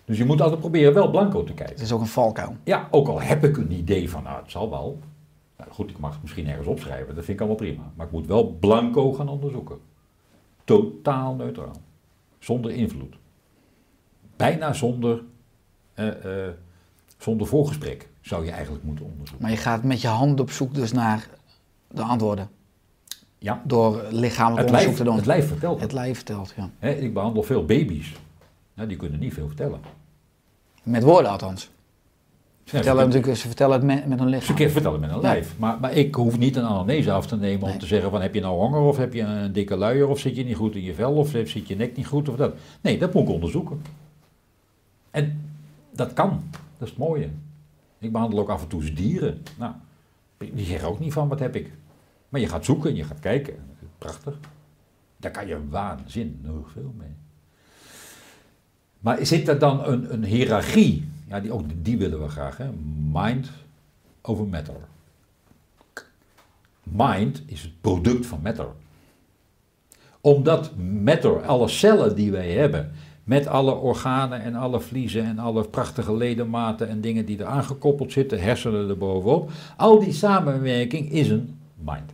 [0.05, 1.75] Dus je moet altijd proberen wel blanco te kijken.
[1.75, 2.55] Het is ook een valkuil.
[2.63, 4.99] Ja, ook al heb ik een idee van, nou, het zal wel.
[5.62, 7.91] Nou, goed, ik mag het misschien ergens opschrijven, dat vind ik allemaal prima.
[7.95, 9.80] Maar ik moet wel blanco gaan onderzoeken.
[10.63, 11.76] Totaal neutraal.
[12.39, 13.15] Zonder invloed.
[14.36, 15.24] Bijna zonder,
[15.93, 16.54] eh, eh,
[17.17, 19.41] zonder voorgesprek zou je eigenlijk moeten onderzoeken.
[19.41, 21.30] Maar je gaat met je hand op zoek dus naar
[21.88, 22.50] de antwoorden.
[23.38, 25.15] Ja, Door lichamelijk onderzoek lijf, te doen.
[25.15, 26.88] het lijf vertelt Het lijf vertelt, ja.
[26.88, 28.13] Ik behandel veel baby's.
[28.74, 29.80] Nou, die kunnen niet veel vertellen.
[30.84, 31.69] Met woorden althans.
[32.71, 34.55] Ze Vertellen natuurlijk, ze vertellen het met, met Ze lichaam.
[34.55, 35.57] kunnen vertellen met een lijf.
[35.57, 38.34] Maar, maar ik hoef niet een anamnese af te nemen om te zeggen van heb
[38.34, 40.81] je nou honger of heb je een dikke luier of zit je niet goed in
[40.81, 42.55] je vel of zit je nek niet goed of dat.
[42.81, 43.81] Nee, dat moet ik onderzoeken.
[45.12, 45.41] En
[45.91, 46.43] dat kan.
[46.51, 47.29] Dat is het mooie.
[47.99, 49.43] Ik behandel ook af en toe dieren.
[49.57, 49.73] Nou,
[50.38, 51.71] die zeggen ook niet van wat heb ik.
[52.29, 53.55] Maar je gaat zoeken, je gaat kijken.
[53.97, 54.38] Prachtig.
[55.17, 57.15] Daar kan je waanzinnig veel mee.
[58.99, 61.10] Maar zit er dan een, een hiërarchie?
[61.32, 62.58] Ja, die, die willen we graag.
[62.58, 62.70] Hè?
[63.12, 63.50] Mind
[64.22, 64.76] over matter.
[66.84, 68.67] Mind is het product van matter.
[70.22, 72.91] Omdat matter, alle cellen die wij hebben,
[73.24, 78.12] met alle organen en alle vliezen en alle prachtige ledematen en dingen die er aangekoppeld
[78.12, 82.13] zitten, hersenen er bovenop, al die samenwerking is een mind.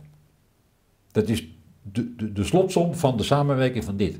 [1.12, 1.48] Dat is
[1.82, 4.18] de, de, de slotsom van de samenwerking van dit.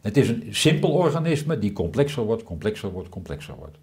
[0.00, 3.78] Het is een simpel organisme die complexer wordt, complexer wordt, complexer wordt.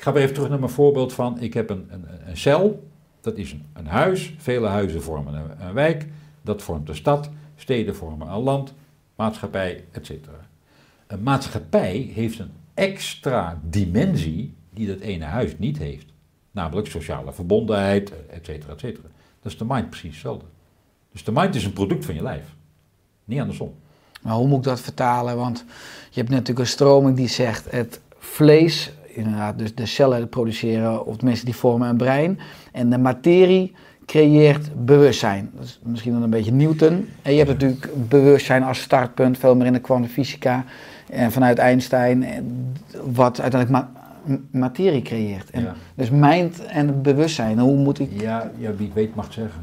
[0.00, 2.88] Ik ga weer even terug naar mijn voorbeeld van, ik heb een, een, een cel,
[3.20, 6.06] dat is een, huis, vele huizen vormen een, wijk,
[6.42, 8.74] dat vormt een stad, steden vormen een land,
[9.14, 10.10] maatschappij, etc.
[11.06, 16.06] Een maatschappij heeft een extra dimensie die dat ene huis niet heeft.
[16.50, 18.74] Namelijk sociale verbondenheid, et cetera.
[19.40, 20.46] Dat is de mind precies hetzelfde.
[21.12, 22.54] Dus de mind is een product van je lijf.
[23.24, 23.74] Niet andersom.
[24.22, 25.36] Maar hoe moet ik dat vertalen?
[25.36, 25.64] Want
[26.10, 31.16] je hebt natuurlijk een stroming die zegt het vlees, inderdaad, dus de cellen produceren, of
[31.16, 32.38] tenminste die vormen een brein.
[32.72, 33.72] En de materie
[34.06, 35.50] creëert bewustzijn.
[35.54, 37.08] Dat is misschien dan een beetje Newton.
[37.22, 40.64] En je hebt natuurlijk bewustzijn als startpunt, veel meer in de kwantumfysica.
[41.10, 42.38] En vanuit Einstein, eh,
[43.12, 43.90] wat uiteindelijk ma-
[44.50, 45.50] materie creëert.
[45.50, 45.74] En Ja.
[45.94, 48.10] Dus mind en bewustzijn, hoe moet ik...
[48.20, 49.60] Ja, ja, wie weet mag het zeggen.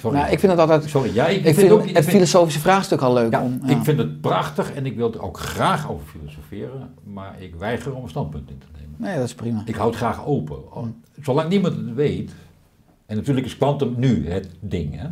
[0.00, 0.18] Sorry.
[0.18, 0.84] Nou, ik vind het altijd...
[0.84, 3.32] Sorry, ja, ik, Ik vind ook- het filosofische vraagstuk al leuk.
[3.32, 7.34] Ja, om, ik vind het prachtig en ik wil er ook graag over filosoferen, maar
[7.42, 8.94] ik weiger om een standpunt in te nemen.
[8.96, 9.62] Nee, dat is prima.
[9.64, 10.58] Ik houd het graag open.
[11.22, 12.30] Zolang niemand het weet,
[13.06, 15.00] en natuurlijk is kwantum nu het ding.
[15.00, 15.08] Hè?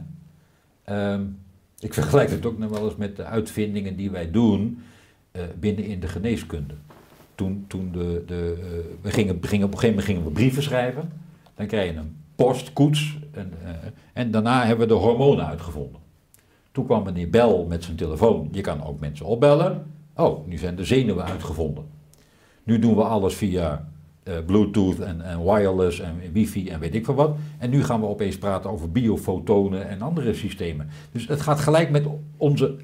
[0.84, 1.22] Ehm,
[1.78, 4.82] ik vergelijk het ook nog wel eens met de uitvindingen die wij doen
[5.32, 6.74] eh, binnen in de geneeskunde.
[7.34, 8.66] Toen, toen de, de, eh,
[9.02, 11.10] we gingen, gingen, op een gegeven moment gingen we brieven schrijven.
[11.54, 13.18] Dan krijg je een postkoets.
[13.32, 13.70] En, eh,
[14.12, 16.00] en daarna hebben we de hormonen uitgevonden.
[16.72, 18.48] Toen kwam meneer Bell met zijn telefoon.
[18.52, 19.86] Je kan ook mensen opbellen.
[20.16, 21.84] Oh, nu zijn de zenuwen uitgevonden.
[22.62, 23.88] Nu doen we alles via
[24.22, 27.36] eh, Bluetooth en, en wireless en wifi en weet ik veel wat.
[27.58, 30.88] En nu gaan we opeens praten over biofotonen en andere systemen.
[31.12, 32.76] Dus het gaat gelijk met onze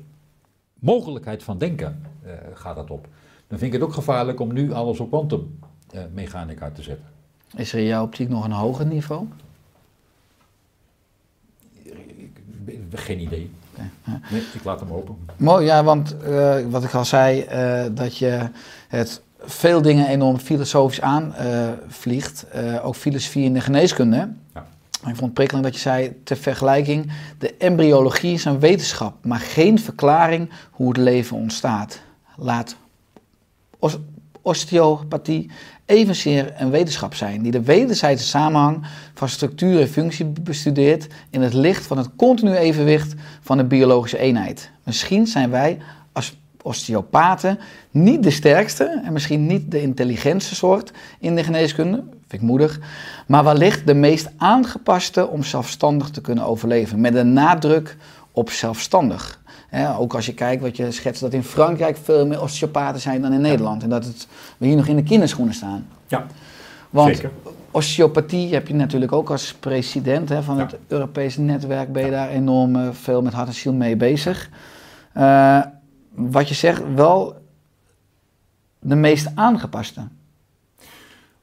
[0.79, 3.09] mogelijkheid van denken eh, gaat dat op.
[3.47, 7.07] Dan vind ik het ook gevaarlijk om nu alles op kwantummechanica te zetten.
[7.57, 9.27] Is er in jouw optiek nog een hoger niveau?
[11.83, 12.41] Ik-
[12.95, 13.51] Geen idee.
[14.31, 15.17] Nee, ik laat hem open.
[15.37, 18.49] Mooi, ja, want eh, wat ik al zei, eh, dat je
[18.89, 22.43] het veel dingen enorm filosofisch aanvliegt.
[22.51, 24.17] eh ook filosofie in de geneeskunde.
[24.55, 24.67] Ja.
[25.01, 29.39] Ik vond het prikkelend dat je zei, ter vergelijking, de embryologie is een wetenschap, maar
[29.41, 32.01] geen verklaring hoe het leven ontstaat.
[32.37, 32.77] Laat
[33.79, 33.99] os-
[34.43, 35.51] osteopathie
[35.91, 41.55] evenzeer een wetenschap zijn, die de wederzijdse samenhang van structuur en functie bestudeert in het
[41.55, 44.71] licht van het continu evenwicht van de biologische eenheid.
[44.85, 45.79] Misschien zijn wij
[46.13, 47.59] als osteopaten
[47.91, 52.81] niet de sterkste en misschien niet de intelligentste soort in de geneeskunde, vind ik moedig,
[53.27, 57.97] maar wellicht de meest aangepaste om zelfstandig te kunnen overleven, met een nadruk
[58.33, 59.40] op zelfstandig.
[59.71, 63.23] Hè, ook als je kijkt wat je schetst, dat in Frankrijk veel meer osteopaten zijn
[63.23, 63.83] dan in Nederland.
[63.83, 64.29] En dat het,
[64.59, 65.87] we hier nog in de kinderschoenen staan.
[66.07, 66.27] Ja,
[66.91, 67.31] Want zeker.
[67.71, 70.63] osteopathie heb je natuurlijk ook als president hè, van Ja.
[70.67, 71.93] het Europese netwerk.
[71.93, 74.51] Ben je daar enorm eh, veel met hart en ziel mee bezig.
[75.13, 75.61] Eh,
[76.15, 77.35] wat je zegt, wel
[78.79, 80.01] de meest aangepaste.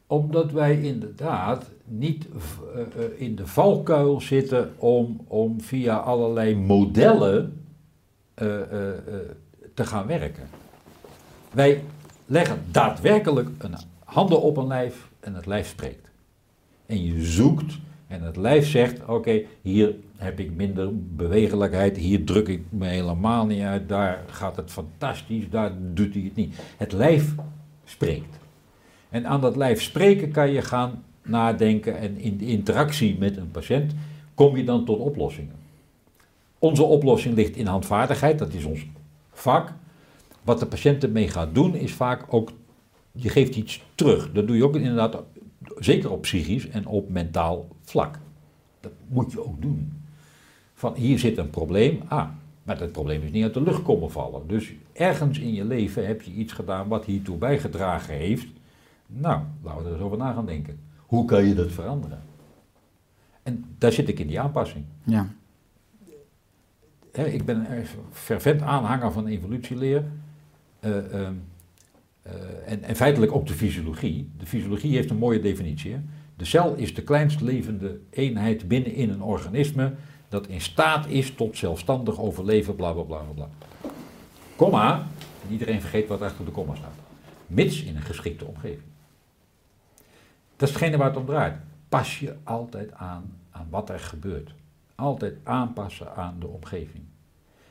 [0.07, 2.25] Omdat wij inderdaad niet
[2.75, 7.61] eh, in de valkuil zitten om, om via allerlei modellen
[8.37, 8.97] eh, eh, eh,
[9.73, 10.49] te gaan werken.
[11.51, 11.83] Wij
[12.25, 16.09] leggen daadwerkelijk een handen op een lijf en het lijf spreekt.
[16.85, 22.47] En je zoekt en het lijf zegt, oké, hier heb ik minder bewegelijkheid, hier druk
[22.47, 26.55] ik me helemaal niet uit, daar gaat het fantastisch, daar doet hij het niet.
[26.77, 27.35] Het lijf
[27.85, 28.37] spreekt.
[29.09, 33.51] En aan dat lijf spreken kan je gaan nadenken en in de interactie met een
[33.51, 33.93] patiënt
[34.33, 35.66] kom je dan tot oplossingen.
[36.59, 38.85] Onze oplossing ligt in handvaardigheid, dat is ons
[39.31, 39.73] vak.
[40.43, 42.51] Wat de patiënt ermee gaat doen is vaak ook,
[43.11, 44.31] je geeft iets terug.
[44.31, 45.17] Dat doe je ook inderdaad,
[45.77, 48.19] zeker op psychisch en op mentaal vlak.
[48.79, 49.93] Dat moet je ook doen.
[50.73, 52.29] Van hier zit een probleem, ah,
[52.63, 54.47] maar dat probleem is niet uit de lucht komen vallen.
[54.47, 58.47] Dus ergens in je leven heb je iets gedaan wat hiertoe bijgedragen heeft.
[59.07, 60.79] Nou, laten we er eens over na gaan denken.
[61.05, 62.21] Hoe kan je dat veranderen?
[63.43, 64.85] En daar zit ik in die aanpassing.
[65.03, 65.27] Ja.
[67.25, 70.03] Ik ben een fervent aanhanger van evolutieleer.
[70.79, 71.33] Eh, ehm,
[72.21, 72.33] eh,
[72.65, 74.29] en, en feitelijk ook de fysiologie.
[74.37, 75.93] De fysiologie heeft een mooie definitie.
[75.93, 75.99] Hè?
[76.35, 79.93] De cel is de kleinst levende eenheid binnenin een organisme
[80.29, 83.49] dat in staat is tot zelfstandig overleven, bla bla bla, bla.
[84.55, 85.07] Komma,
[85.45, 86.95] en iedereen vergeet wat achter de komma staat.
[87.47, 88.87] Mits in een geschikte omgeving.
[90.55, 91.55] Dat is hetgene waar het om draait.
[91.89, 94.53] Pas je altijd aan aan wat er gebeurt.
[94.97, 97.03] Altijd aanpassen aan de omgeving.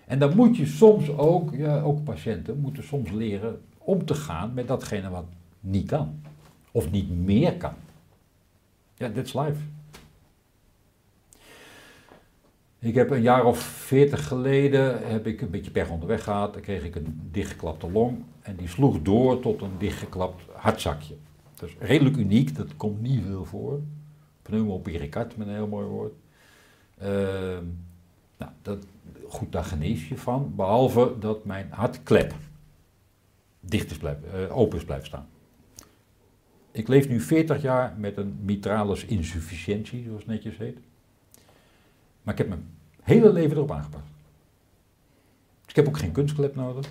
[0.07, 4.69] En dan moet je soms ook, ook patiënten moeten soms leren om te gaan met
[4.69, 5.27] datgene wat
[5.61, 6.21] niet kan.
[6.71, 7.75] Of niet meer kan.
[8.95, 9.61] Ja, that's life.
[12.79, 16.53] Ik heb een jaar of veertig geleden heb ik een beetje pech onderweg gehad.
[16.53, 21.15] Dan kreeg ik een dichtgeklapte long en die sloeg door tot een dichtgeklapt hartzakje.
[21.55, 23.81] Dat is redelijk uniek, dat komt niet veel voor.
[24.43, 26.13] Pneumopericarд met een heel mooi woord.
[26.99, 27.65] Ehm,
[28.37, 28.87] nou, dat,
[29.29, 32.35] goed, daar genees je van, behalve dat mijn hartklep
[33.61, 35.29] dicht is blijven, eh, open is staan.
[36.71, 40.79] Ik leef nu 40 jaar met een mitralis insufficiëntie, zoals het netjes heet.
[42.23, 42.69] Maar ik heb mijn
[43.03, 44.05] hele leven erop aangepast.
[45.61, 46.91] Dus ik heb ook geen kunstklep nodig.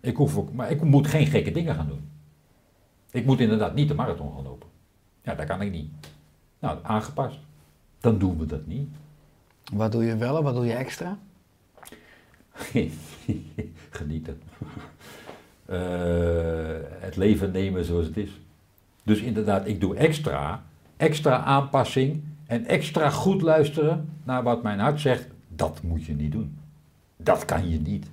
[0.00, 2.10] Ik hoef ook, maar ik moet geen gekke dingen gaan doen.
[3.10, 4.68] Ik moet inderdaad niet de marathon gaan lopen.
[5.22, 5.90] Ja, dat kan ik niet.
[6.58, 7.38] Nou, aangepast.
[8.00, 8.88] dan doen we dat niet.
[9.72, 11.18] Wat doe je wel en wat doe je extra?
[13.90, 14.40] Genieten.
[15.66, 15.78] Eh,
[17.00, 18.40] het leven nemen zoals het is.
[19.02, 20.64] Dus inderdaad, ik doe extra,
[20.96, 25.26] extra aanpassing en extra goed luisteren naar wat mijn hart zegt.
[25.48, 26.58] Dat moet je niet doen.
[27.16, 28.06] Dat kan je niet.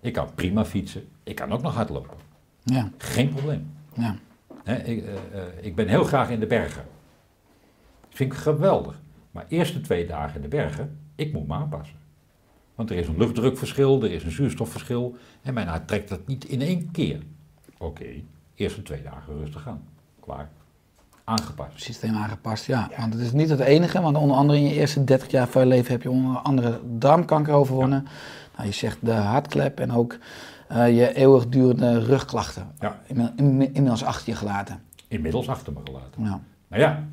[0.00, 2.16] Ik kan prima fietsen, ik kan ook nog hardlopen.
[2.62, 3.72] Ja, Geen probleem.
[3.94, 4.16] ja.
[4.64, 6.84] Ik, eh, eh, ik ben heel graag in de bergen.
[8.00, 9.00] Dat vind ik geweldig.
[9.34, 11.96] Maar eerste twee dagen in de bergen, ik moet me aanpassen.
[12.74, 15.16] Want er is een luchtdrukverschil, er is een zuurstofverschil.
[15.42, 17.22] En mijn hart trekt dat niet in één keer.
[17.78, 18.06] Oké,
[18.54, 19.82] eerste twee dagen rustig aan.
[20.20, 20.48] Klaar.
[21.24, 21.82] Aangepast.
[21.82, 22.90] Systeem aangepast, ja.
[22.98, 25.62] Want het is niet het enige, want onder andere in je eerste 30 jaar van
[25.62, 28.06] je leven heb je onder andere darmkanker overwonnen.
[28.56, 30.18] Nou, je zegt de hartklep en ook
[30.68, 32.72] eh, je eeuwigdurende rugklachten.
[32.80, 33.00] Ja.
[33.06, 34.82] In, in, inmiddels achter je gelaten.
[35.08, 36.22] Inmiddels achter me gelaten.
[36.22, 36.40] Ja.
[36.68, 37.04] Nou ja,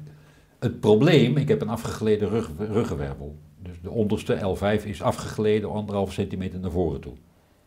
[0.62, 3.38] het probleem, ik heb een afgegleden rug, ruggenwervel.
[3.62, 7.14] Dus de onderste L5 is afgegleden anderhalf centimeter naar voren toe.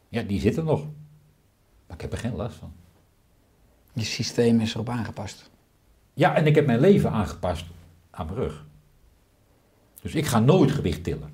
[0.09, 0.81] Ja, die zit er nog.
[1.87, 2.73] Maar ik heb er geen last van.
[3.93, 5.51] Je systeem is erop aangepast.
[6.15, 7.65] Ja, en ik heb mijn leven aangepast
[8.11, 8.67] aan mijn rug.
[10.03, 11.29] Dus ik ga nooit gewicht tillen.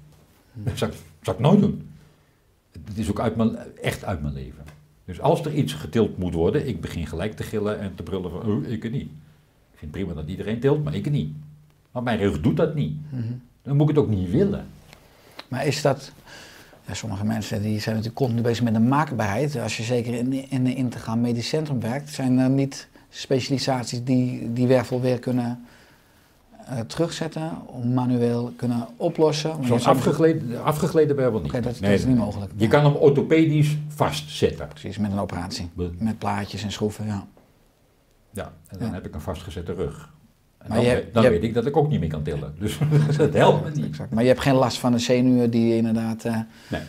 [0.52, 1.88] Dat zou, ik- zou ik nooit doen.
[2.84, 4.64] Het is ook uit mijn, echt uit mijn leven.
[5.04, 8.30] Dus als er iets getild moet worden, ik begin gelijk te gillen en te brullen
[8.30, 9.10] van, oh, ik niet.
[9.72, 11.34] Ik vind prima dat iedereen tilt, maar ik niet.
[11.90, 12.96] Want mijn rug doet dat niet.
[13.62, 14.66] Dan moet ik het ook niet willen.
[15.48, 16.12] Maar is dat...
[16.86, 19.56] Ja, sommige mensen die zijn natuurlijk continu bezig met de maakbaarheid.
[19.58, 24.52] Als je zeker in, in een integraal medisch centrum werkt, zijn er niet specialisaties die
[24.52, 25.64] die wervel weer kunnen
[26.66, 29.64] eh, terugzetten, om manueel kunnen oplossen.
[29.64, 31.52] Zo'n afgegleden, afgegleden wervel niet.
[31.52, 32.52] Dat- dat Nee, is nee, niet mogelijk.
[32.56, 32.70] Je Ja.
[32.70, 34.68] kan hem orthopedisch vastzetten.
[34.68, 35.70] Precies, met een operatie.
[35.98, 37.26] Met plaatjes en schroeven, ja.
[38.32, 38.94] Ja, en dan Ja.
[38.94, 40.12] heb ik een vastgezette rug.
[40.60, 42.54] En Maar dan je- dan je- weet ik dat ik ook niet meer kan tillen.
[42.58, 42.78] Dus
[43.16, 43.84] dat helpt me niet.
[43.86, 44.10] Exact.
[44.12, 46.24] Maar je hebt geen last van de zenuwen die je inderdaad...
[46.24, 46.38] eh,
[46.70, 46.80] Nee.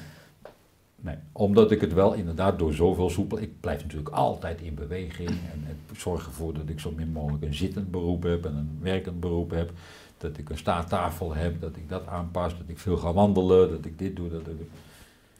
[0.99, 1.15] nee.
[1.32, 3.39] Omdat ik het wel inderdaad door zoveel soepel...
[3.41, 5.30] Ik blijf natuurlijk altijd in beweging.
[5.30, 5.65] En
[5.97, 9.51] zorg ervoor dat ik zo min mogelijk een zittend beroep heb en een werkend beroep
[9.51, 9.72] heb.
[10.17, 13.86] Dat ik een staattafel heb, dat ik dat aanpas, dat ik veel ga wandelen, dat
[13.86, 14.30] ik dit doe.
[14.30, 14.69] Dat, ik-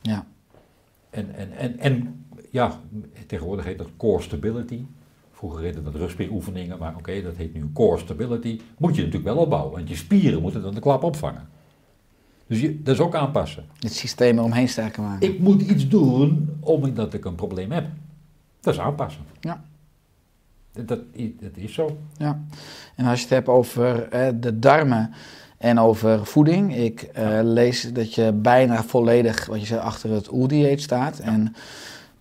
[0.02, 0.26] ja.
[1.10, 2.80] En, en, en, en ja,
[3.28, 4.82] tegenwoordig heet dat core stability.
[5.42, 8.60] Vroeger heette dat rugspieroefeningen, maar oké, dat heet nu core stability.
[8.78, 11.50] Moet je natuurlijk wel opbouwen, want je spieren moeten dan de klap opvangen.
[12.48, 13.66] Dus je, dat is ook aanpassen.
[13.80, 15.28] Het systeem eromheen sterker maken.
[15.28, 17.86] Ik moet iets doen omdat ik een probleem heb.
[18.60, 19.22] Dat is aanpassen.
[19.40, 19.64] Ja.
[20.72, 21.98] Dat, dat, is zo.
[22.18, 22.42] Ja,
[22.96, 25.14] en als je het hebt over eh, de darmen
[25.58, 26.76] en over voeding.
[26.76, 31.20] Ik eh, lees dat je bijna volledig, wat je zei, achter het oerdieet staat.
[31.20, 31.56] En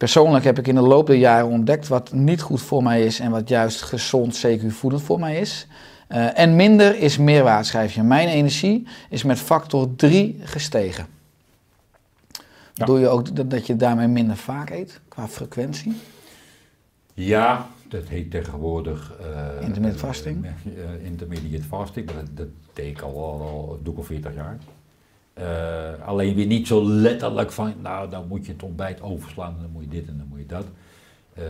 [0.01, 3.21] persoonlijk heb ik in de loop der jaren ontdekt wat niet goed voor mij is
[3.21, 5.67] en wat juist gezond, CQ voedend voor mij is.
[6.09, 8.03] Eh, en minder is meerwaarde, schrijf je.
[8.03, 11.07] Mijn energie is met factor 3 gestegen.
[12.75, 12.85] Ja.
[12.85, 15.93] Doe je ook dat, dat je daarmee minder vaak eet, qua frequentie?
[17.15, 19.13] Ja, dat heet tegenwoordig...
[19.21, 20.47] eh, Intermittent eh, fasting?
[20.47, 24.35] eh, intermediate fasting, maar dat, dat deed ik al, al, al doe ik al 40
[24.35, 24.59] jaar.
[25.41, 29.71] Eh, alleen weer niet zo letterlijk van, nou dan moet je het ontbijt overslaan, dan
[29.71, 30.67] moet je dit en dan moet je dat.
[31.35, 31.45] Eh,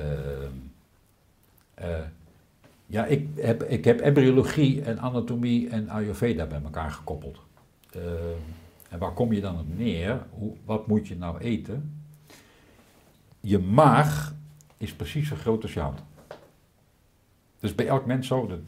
[1.74, 2.04] eh,
[2.86, 7.38] ja, ik heb, ik heb embryologie en anatomie en Ayurveda bij elkaar gekoppeld.
[8.88, 10.26] En waar kom je dan op neer?
[10.30, 12.02] Hoe, wat moet je nou eten?
[13.40, 14.34] Je maag
[14.76, 16.02] is precies zo groot als je hand.
[17.60, 18.58] Dus bij elk mens zo.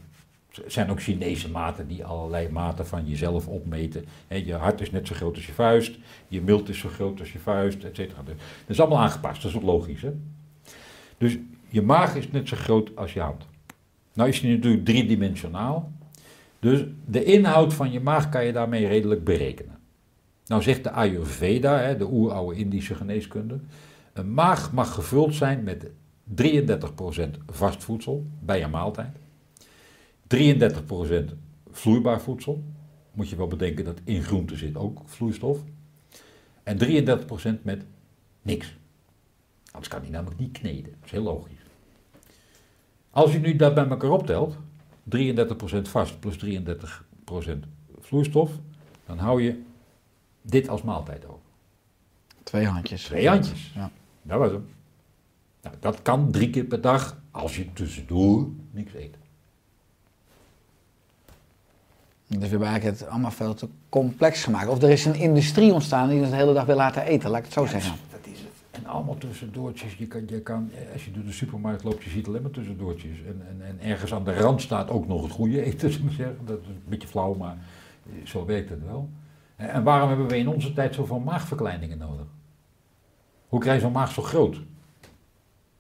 [0.66, 4.04] Zijn ook Chinese maten die allerlei maten van jezelf opmeten.
[4.28, 5.98] Je hart is net zo groot als je vuist,
[6.28, 8.22] je milt is zo groot als je vuist, et cetera.
[8.22, 10.02] Dus Dat is allemaal aangepast, dat is logisch.
[10.02, 10.12] Hè?
[11.18, 11.38] Dus
[11.68, 13.46] je maag is net zo groot als je hand.
[14.14, 15.92] Nou is die natuurlijk driedimensionaal.
[16.58, 19.78] Dus de inhoud van je maag kan je daarmee redelijk berekenen.
[20.46, 23.60] Nou zegt de Ayurveda, hè, de oeroude Indische geneeskunde,
[24.12, 25.86] een maag mag gevuld zijn met
[26.34, 29.16] 33% vast voedsel bij een maaltijd.
[30.34, 31.34] 33%
[31.70, 32.64] vloeibaar voedsel.
[33.12, 35.58] Moet je wel bedenken dat in groenten zit ook vloeistof.
[36.62, 36.78] En
[37.58, 37.84] 33% met
[38.42, 38.76] niks.
[39.70, 40.92] Anders kan die namelijk niet kneden.
[40.92, 41.60] Dat is heel logisch.
[43.10, 44.56] Als je nu dat bij elkaar optelt,
[45.16, 45.18] 33%
[45.82, 47.58] vast plus 33%
[48.00, 48.50] vloeistof,
[49.06, 49.62] dan hou je
[50.42, 51.40] dit als maaltijd over.
[52.42, 53.04] Twee handjes.
[53.04, 53.72] Twee handjes.
[53.74, 53.90] Ja.
[54.22, 54.66] Dat was hem.
[55.62, 59.16] Nou, dat kan drie keer per dag als je tussendoor niks eet.
[62.38, 64.68] Dus we hebben eigenlijk het allemaal veel te complex gemaakt.
[64.68, 67.38] Of er is een industrie ontstaan die het de hele dag wil laten eten, laat
[67.38, 67.94] ik het zo zeggen.
[68.10, 68.48] Dat is het.
[68.70, 69.94] En allemaal tussendoortjes.
[69.94, 72.50] Je kan, je kan, eh, als je door de supermarkt loopt, je ziet alleen maar
[72.50, 73.18] tussendoortjes.
[73.26, 76.14] En, en, en ergens aan de rand staat ook nog het goede eten, zullen we
[76.14, 76.38] zeggen.
[76.44, 77.56] Dat is een beetje flauw, maar
[78.24, 79.08] Zo werkt het wel.
[79.56, 82.26] En en waarom hebben we in onze tijd zoveel maagverkleiningen nodig?
[83.48, 84.60] Hoe krijg je zo'n maag zo groot?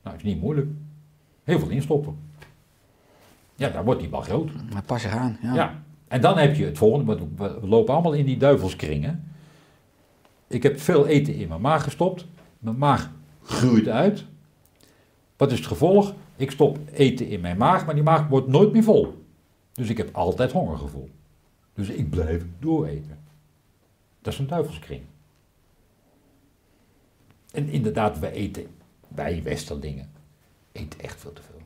[0.02, 0.66] Nou, is niet moeilijk.
[1.44, 2.16] Heel veel instoppen.
[3.54, 4.50] Ja, dan wordt die wel groot.
[4.72, 5.38] Maar pas je aan.
[5.42, 5.54] Ja.
[5.54, 5.82] Ja.
[6.12, 9.32] En dan heb je het volgende, we lopen allemaal in die duivelskringen.
[10.46, 12.26] Ik heb veel eten in mijn maag gestopt.
[12.58, 13.10] Mijn maag
[13.42, 14.24] groeit uit.
[15.36, 16.14] Wat is het gevolg?
[16.36, 19.24] Ik stop eten in mijn maag, maar die maag wordt nooit meer vol.
[19.72, 21.08] Dus ik heb altijd hongergevoel.
[21.74, 23.18] Dus ik blijf dooreten.
[24.20, 25.02] Dat is een duivelskring.
[27.52, 28.66] En inderdaad, wij eten,
[29.08, 30.10] wij westerlingen,
[30.72, 31.60] eten echt veel te veel.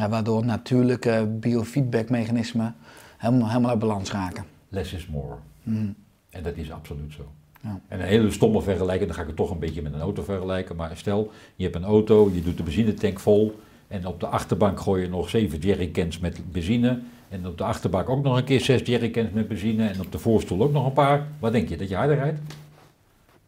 [0.00, 2.76] Ja, waardoor natuurlijke biofeedbackmechanismen
[3.16, 4.44] helemaal, helemaal uit balans raken.
[4.68, 5.34] Less is more.
[5.62, 5.94] Mm.
[6.30, 7.26] En dat is absoluut zo.
[7.60, 7.80] Ja.
[7.88, 10.22] En een hele stomme vergelijking, dan ga ik het toch een beetje met een auto
[10.22, 10.76] vergelijken.
[10.76, 13.60] Maar stel, je hebt een auto, je doet de benzinetank vol.
[13.88, 17.00] En op de achterbank gooi je nog zeven jerrycans met benzine.
[17.28, 19.88] En op de achterbank ook nog een keer zes jerrycans met benzine.
[19.88, 21.26] En op de voorstoel ook nog een paar.
[21.38, 22.40] Wat denk je, dat je harder rijdt?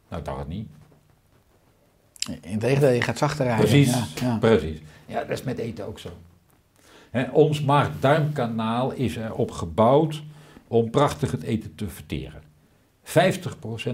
[0.09, 0.69] Nou, dacht het niet.
[2.41, 3.66] Integendeel, je gaat zachter rijden.
[3.66, 4.37] Precies, Ja, ja.
[4.39, 4.79] precies.
[5.07, 6.09] Ja, dat is met eten ook zo.
[7.32, 10.22] Ons maag-darmkanaal is erop gebouwd
[10.68, 12.42] om prachtig het eten te verteren.
[13.04, 13.11] 50%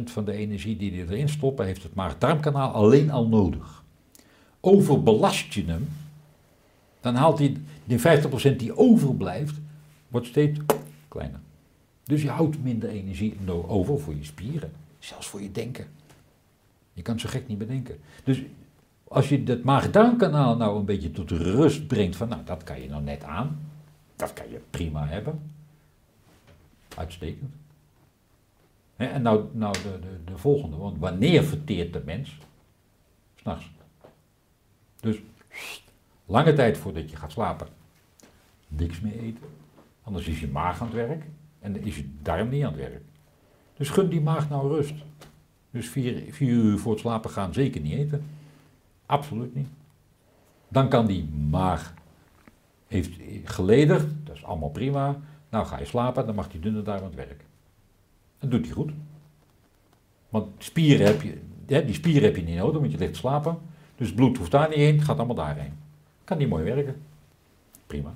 [0.05, 3.83] van de energie die je erin stoppen heeft het maag-darmkanaal alleen al nodig.
[4.61, 5.89] Overbelast je hem,
[7.01, 9.61] dan haalt hij die 50% die overblijft,
[10.09, 10.61] wordt steeds
[11.09, 11.41] kleiner.
[12.05, 13.37] Dus je houdt minder energie
[13.67, 15.87] over voor je spieren, zelfs voor je denken.
[16.93, 17.99] Je kan het zo gek niet bedenken.
[18.25, 18.43] Dus
[19.15, 22.89] als je dat maag-darmkanaal nou een beetje tot rust brengt, van nou, dat kan je
[22.89, 23.71] nou net aan,
[24.17, 25.53] dat kan je prima hebben.
[26.97, 27.55] Uitstekend.
[28.97, 32.39] En nou, nou de, de, de volgende, want wanneer verteert de mens?
[33.35, 33.71] S'nachts.
[35.01, 35.17] Dus
[36.27, 37.67] lange tijd voordat je gaat slapen,
[38.69, 39.45] niks meer eten.
[40.03, 41.25] Anders is je maag aan het werk
[41.61, 43.03] en is je darm niet aan het werk.
[43.77, 44.95] Dus gun die maag nou rust.
[45.71, 48.25] Dus vier, vier uur voor het slapen gaan zeker niet eten.
[49.15, 49.69] Absoluut niet.
[50.69, 51.95] Dan kan die maag,
[52.87, 53.11] heeft
[53.45, 55.17] geledigd, dat is allemaal prima.
[55.51, 57.45] Nou ga je slapen, dan mag die dunne darm aan het werk.
[58.39, 58.91] Dat doet hij goed.
[60.29, 63.59] Want spieren heb je, die spieren heb je niet nodig, want je ligt slapen.
[63.97, 65.73] Dus bloed hoeft daar niet heen, gaat allemaal daarheen.
[66.25, 67.03] Kan die mooi werken.
[67.87, 68.15] Prima.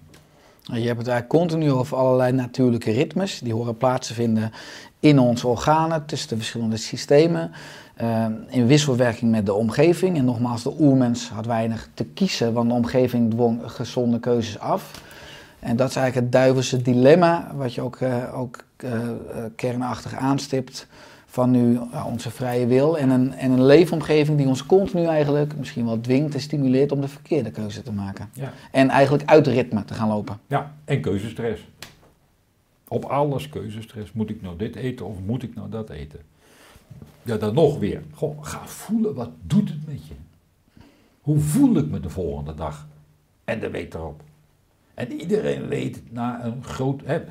[0.62, 3.38] Je hebt het eigenlijk continu over allerlei natuurlijke ritmes.
[3.38, 4.53] Die horen plaats te vinden
[5.01, 7.53] in onze organen, tussen de verschillende systemen.
[7.99, 10.18] Eh, in wisselwerking met de omgeving.
[10.18, 15.07] En nogmaals, de oermens had weinig te kiezen, want de omgeving dwong gezonde keuzes af.
[15.59, 19.16] En dat is eigenlijk het duivelse dilemma, wat je ook, eh, ook eh, eh,
[19.57, 20.86] kernachtig aanstipt.
[21.26, 25.57] Van nu ja, onze vrije wil en een, en een leefomgeving die ons continu eigenlijk
[25.57, 28.28] misschien wel dwingt en stimuleert om de verkeerde keuze te maken.
[28.32, 28.53] Ja.
[28.70, 30.38] En eigenlijk uit ritme te gaan lopen.
[30.46, 31.68] Ja, en keuzestress.
[32.88, 34.12] Op alles keuzestress.
[34.12, 36.20] Moet ik nou dit eten of moet ik nou dat eten?
[37.29, 38.03] Ja, dan nog weer.
[38.41, 40.14] Ga voelen, wat doet het met je?
[41.20, 42.87] Hoe voel ik me de volgende dag?
[43.45, 44.22] En de week erop.
[44.95, 47.03] En iedereen weet na een groot...
[47.05, 47.24] Hè,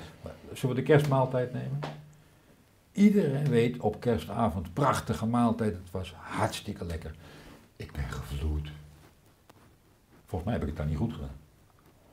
[0.53, 1.79] zullen we de kerstmaaltijd nemen?
[2.91, 7.15] Iedereen weet op kerstavond, prachtige maaltijd, het was hartstikke lekker.
[7.75, 8.71] Ik ben gevloerd.
[10.25, 11.37] Volgens mij heb ik het dan niet goed gedaan.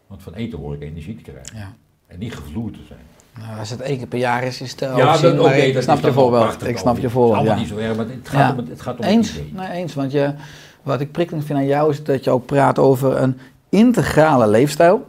[0.06, 1.56] Want van eten hoor ik energie te krijgen.
[1.56, 1.76] Ja.
[2.06, 3.06] En niet gevloerd te zijn.
[3.40, 5.82] Nou, als het één keer per jaar is, is het te Ja, dat, ik dat
[5.82, 6.66] snap je voorbeeld.
[6.66, 7.60] Ik snap je voorbeeld, allemaal ja.
[7.60, 8.62] niet zo erg, maar het gaat Ja.
[8.62, 10.34] om het, gaat om Eens, het nee, eens, want je,
[10.82, 15.06] wat ik prikkelend vind aan jou is dat je ook praat over een integrale leefstijl.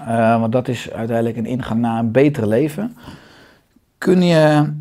[0.00, 2.96] Eh, want dat is uiteindelijk een ingang naar een betere leven.
[3.98, 4.72] Kun je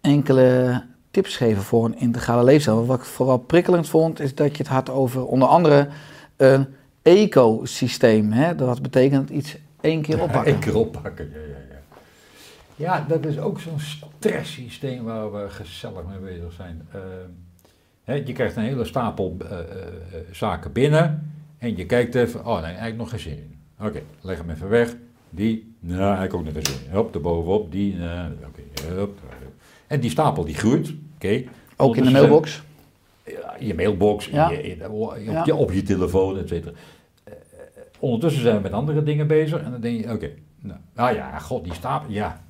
[0.00, 2.76] enkele tips geven voor een integrale leefstijl?
[2.76, 5.88] Want wat ik vooral prikkelend vond, is dat je het had over onder andere
[6.36, 6.66] een
[7.02, 8.32] ecosysteem.
[8.32, 8.54] Hè?
[8.54, 10.52] Dat betekent iets één keer oppakken.
[10.52, 11.80] Eén keer oppakken, ja, ja, ja.
[12.76, 16.88] Ja, dat is ook zo'n stresssysteem waar we gezellig mee bezig zijn.
[16.92, 17.00] Eh,
[18.04, 19.64] hè, je krijgt een hele stapel eh, eh,
[20.30, 23.58] zaken binnen en je kijkt even, oh nee, eigenlijk nog geen zin in.
[23.86, 24.96] Oké, leg hem even weg.
[25.30, 26.94] Die, nou, eigenlijk ook nog geen zin in.
[26.96, 29.18] Hop, erbovenop, die, nou, oké, hop.
[29.86, 31.42] En die stapel die groeit, oké.
[31.76, 32.62] Ook in de mailbox.
[33.26, 34.50] ja, je mailbox, Ja.
[34.50, 35.42] je, op, Ja.
[35.44, 36.72] je, op je telefoon, et cetera.
[38.02, 40.30] Ondertussen zijn we met andere dingen bezig en dan denk je, oké,
[40.60, 42.40] nou, nou ja, god, die stapel, ja,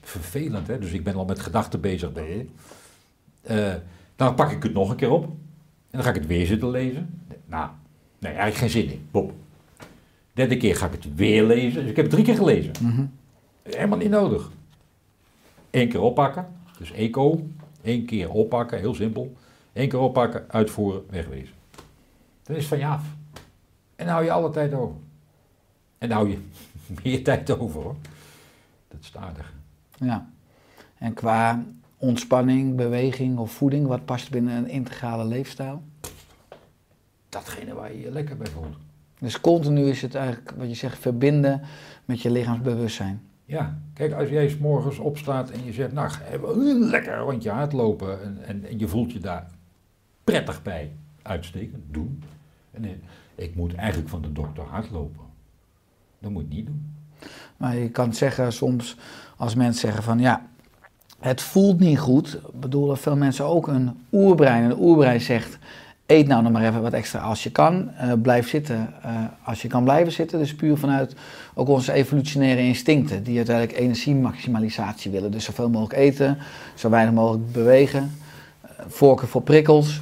[0.00, 2.12] vervelend hè, dus ik ben al met gedachten bezig.
[2.12, 2.50] Nee.
[3.42, 3.74] Eh,
[4.16, 5.30] dan pak ik het nog een keer op en
[5.90, 7.22] dan ga ik het weer zitten lezen.
[7.46, 7.70] Nou,
[8.18, 9.32] nee, eigenlijk geen zin in, Bob.
[10.32, 12.72] Derde keer ga ik het weer lezen, dus ik heb het drie keer gelezen.
[12.80, 13.04] Mhm.
[13.62, 14.50] Helemaal niet nodig.
[15.70, 16.46] Eén keer oppakken,
[16.78, 17.48] dus eco.
[17.82, 19.36] Eén keer oppakken, heel simpel.
[19.72, 21.54] Eén keer oppakken, uitvoeren, wegwezen.
[22.42, 23.18] Dan is het van je af.
[24.00, 24.96] En dan hou je alle tijd over.
[25.98, 26.38] En dan hou je
[27.02, 27.96] meer tijd over hoor.
[28.88, 29.52] Dat is het aardige.
[29.94, 30.30] Ja.
[30.98, 31.64] En qua
[31.96, 35.82] ontspanning, beweging of voeding, wat past binnen een integrale leefstijl?
[37.28, 38.76] Datgene waar je je lekker bij voelt.
[39.18, 41.62] Dus continu is het eigenlijk, wat je zegt, verbinden
[42.04, 43.22] met je lichaamsbewustzijn.
[43.44, 46.10] Ja, kijk, als jij 's morgens opstaat en je zegt, nou,
[46.90, 49.46] lekker een rondje hardlopen en, en, en je voelt je daar
[50.24, 50.92] prettig bij,
[51.22, 52.22] uitstekend, doen.
[52.70, 52.90] En eh,
[53.40, 55.24] ik moet eigenlijk van de dokter hardlopen.
[56.18, 56.94] Dat moet je niet doen.
[57.56, 58.96] Maar je kan zeggen soms,
[59.36, 60.46] als mensen zeggen van ja,
[61.18, 62.34] het voelt niet goed.
[62.34, 64.62] Ik bedoel, dat veel mensen ook een oerbrein.
[64.62, 65.58] En de oerbrein zegt,
[66.06, 67.90] eet nou nog maar even wat extra als je kan.
[67.90, 70.38] Eh, blijf zitten eh, als je kan blijven zitten.
[70.38, 71.14] Dus puur vanuit
[71.54, 73.22] ook onze evolutionaire instincten.
[73.22, 75.30] Die uiteindelijk energiemaximalisatie willen.
[75.30, 76.38] Dus zoveel mogelijk eten,
[76.74, 78.12] zo weinig mogelijk bewegen.
[78.60, 80.00] eh, voorkeur voor prikkels.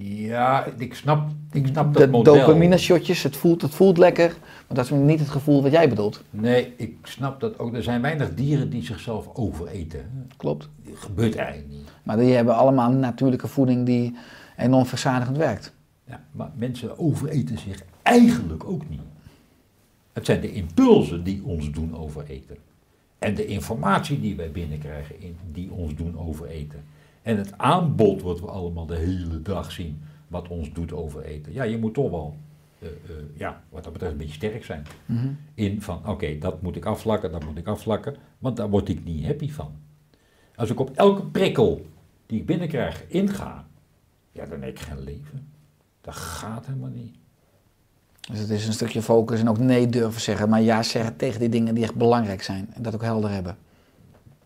[0.00, 2.34] Ja, ik snap, ik snap De dat model.
[2.34, 4.28] dopamine-shotjes, het voelt, het voelt lekker.
[4.66, 6.22] Maar dat is niet het gevoel wat jij bedoelt.
[6.30, 7.74] Nee, ik snap dat ook.
[7.74, 10.28] Er zijn weinig dieren die zichzelf overeten.
[10.36, 10.68] Klopt.
[10.84, 11.88] Dat gebeurt eigenlijk niet.
[12.02, 14.16] Maar die hebben allemaal natuurlijke voeding die
[14.56, 15.72] enorm verzadigend werkt.
[16.04, 19.00] Ja, maar mensen overeten zich eigenlijk ook niet.
[20.12, 22.56] Het zijn de impulsen die ons doen overeten.
[23.18, 26.84] En de informatie die wij binnenkrijgen in, die ons doen overeten.
[27.28, 31.52] En het aanbod wat we allemaal de hele dag zien, wat ons doet overeten.
[31.52, 32.36] Ja, je moet toch wel,
[32.78, 32.94] eh, eh,
[33.34, 34.86] ja, wat dat betreft, een beetje sterk zijn.
[35.54, 39.04] In van, oké, dat moet ik afvlakken, dat moet ik afvlakken, want daar word ik
[39.04, 39.72] niet happy van.
[40.54, 41.86] Als ik op elke prikkel
[42.26, 43.66] die ik binnenkrijg inga,
[44.32, 45.48] ja, dan heb ik geen leven.
[46.00, 47.16] Dat gaat helemaal niet.
[48.30, 51.40] Dus het is een stukje focus en ook nee durven zeggen, maar ja zeggen tegen
[51.40, 52.68] die dingen die echt belangrijk zijn.
[52.74, 53.56] En dat ook helder hebben.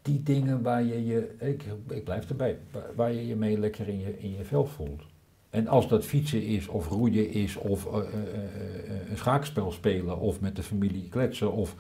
[0.02, 2.58] Die dingen waar je je, ik, ik blijf erbij,
[2.94, 5.02] waar- je je mee lekker in je, in je vel voelt.
[5.50, 10.18] En als dat fietsen is, of roeien is, of eh, eh, eh, een schaakspel spelen,
[10.18, 11.74] of met de familie kletsen, of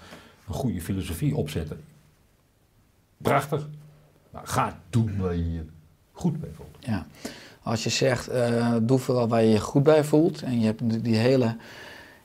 [0.48, 1.80] een goede filosofie opzetten.
[3.16, 3.68] Prachtig.
[4.30, 5.64] Maar ga doen waar je je
[6.12, 6.76] goed bij voelt.
[6.80, 7.06] Ja.
[7.62, 8.30] Als je zegt,
[8.82, 10.42] doe vooral waar je je goed bij voelt.
[10.42, 11.56] En je hebt die hele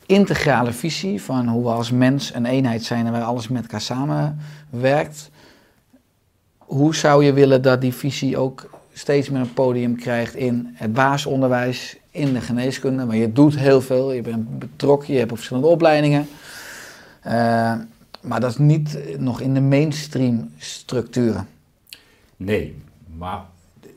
[0.05, 3.81] integrale visie van hoe we als mens een eenheid zijn en waar alles met elkaar
[3.81, 5.29] samenwerkt.
[6.68, 10.93] Hoe zou je willen dat die visie ook steeds meer een podium krijgt in het
[10.93, 13.05] basisonderwijs, in de geneeskunde?
[13.05, 16.28] Maar je doet heel veel, je bent betrokken, je hebt verschillende opleidingen.
[17.22, 17.76] Eh,
[18.22, 21.47] maar dat is niet nog in de mainstream structuren.
[22.36, 22.76] Nee,
[23.18, 23.45] maar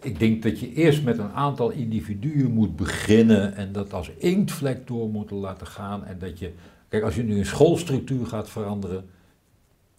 [0.01, 4.87] ik denk dat je eerst met een aantal individuen moet beginnen en dat als inktvlek
[4.87, 6.05] door moet laten gaan.
[6.05, 6.53] En dat je,
[6.89, 9.09] kijk, als je nu een schoolstructuur gaat veranderen,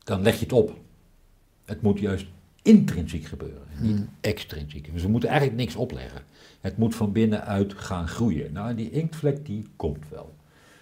[0.03, 0.73] dan leg je het op.
[1.65, 2.25] Het moet juist
[2.61, 4.93] intrinsiek gebeuren, niet extrinsiek.
[4.93, 6.21] Dus we moeten eigenlijk niks opleggen.
[6.61, 8.53] Het moet van binnenuit gaan groeien.
[8.53, 10.35] Nou, en die inktvlek die komt wel.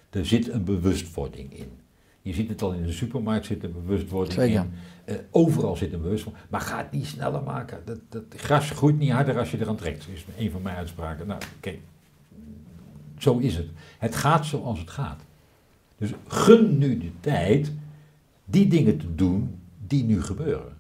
[0.10, 1.70] Er zit een bewustwording in.
[2.22, 4.60] Je ziet het al in de supermarkt zit een bewustwording Zeker.
[4.60, 4.72] in.
[5.06, 6.46] Eh, overal zit een bewustwording.
[6.50, 7.82] Maar ga het niet sneller maken.
[7.86, 10.06] Dat, dat gras groeit niet harder als je eraan trekt.
[10.06, 11.28] Dat is een van mijn uitspraken.
[11.28, 11.76] Nou, oké.
[13.18, 13.68] Zo is het.
[13.98, 15.22] Het gaat zoals het gaat.
[15.98, 17.72] Dus gun nu de tijd
[18.46, 20.78] die dingen te doen die nu gebeuren.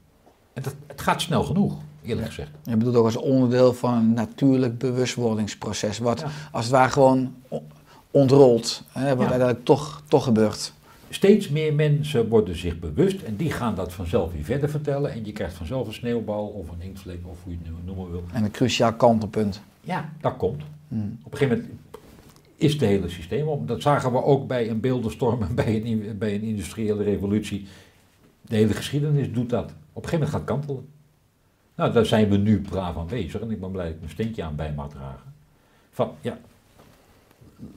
[0.60, 2.50] En dat, het gaat snel genoeg, eerlijk gezegd.
[2.64, 6.28] Je bedoelt ook als onderdeel van een natuurlijk bewustwordingsproces, wat Ja.
[6.52, 7.34] als het ware gewoon
[8.12, 9.20] ontrolt, hè, wat Ja.
[9.30, 10.74] uiteindelijk toch, toch gebeurt.
[11.10, 15.12] Steeds meer mensen worden zich bewust en die gaan dat vanzelf weer verder vertellen.
[15.12, 18.24] En je krijgt vanzelf een sneeuwbal of een inktvlek of hoe je het noemen wil.
[18.34, 19.62] En een cruciaal kantelpunt.
[19.82, 20.62] Ja, dat komt.
[20.88, 21.18] Hmm.
[21.24, 21.80] Op een gegeven moment
[22.56, 23.66] is het hele systeem om.
[23.66, 27.68] Dat zagen we ook bij een beeldenstorm en bij een, bij een industriële revolutie.
[28.42, 29.74] De hele geschiedenis doet dat.
[30.00, 30.88] Op een gegeven moment gaat kantelen.
[31.76, 34.12] Nou, daar zijn we nu braaf aan bezig en ik ben blij dat ik mijn
[34.12, 35.34] steentje aan bij mag dragen.
[35.92, 36.38] Van, ja,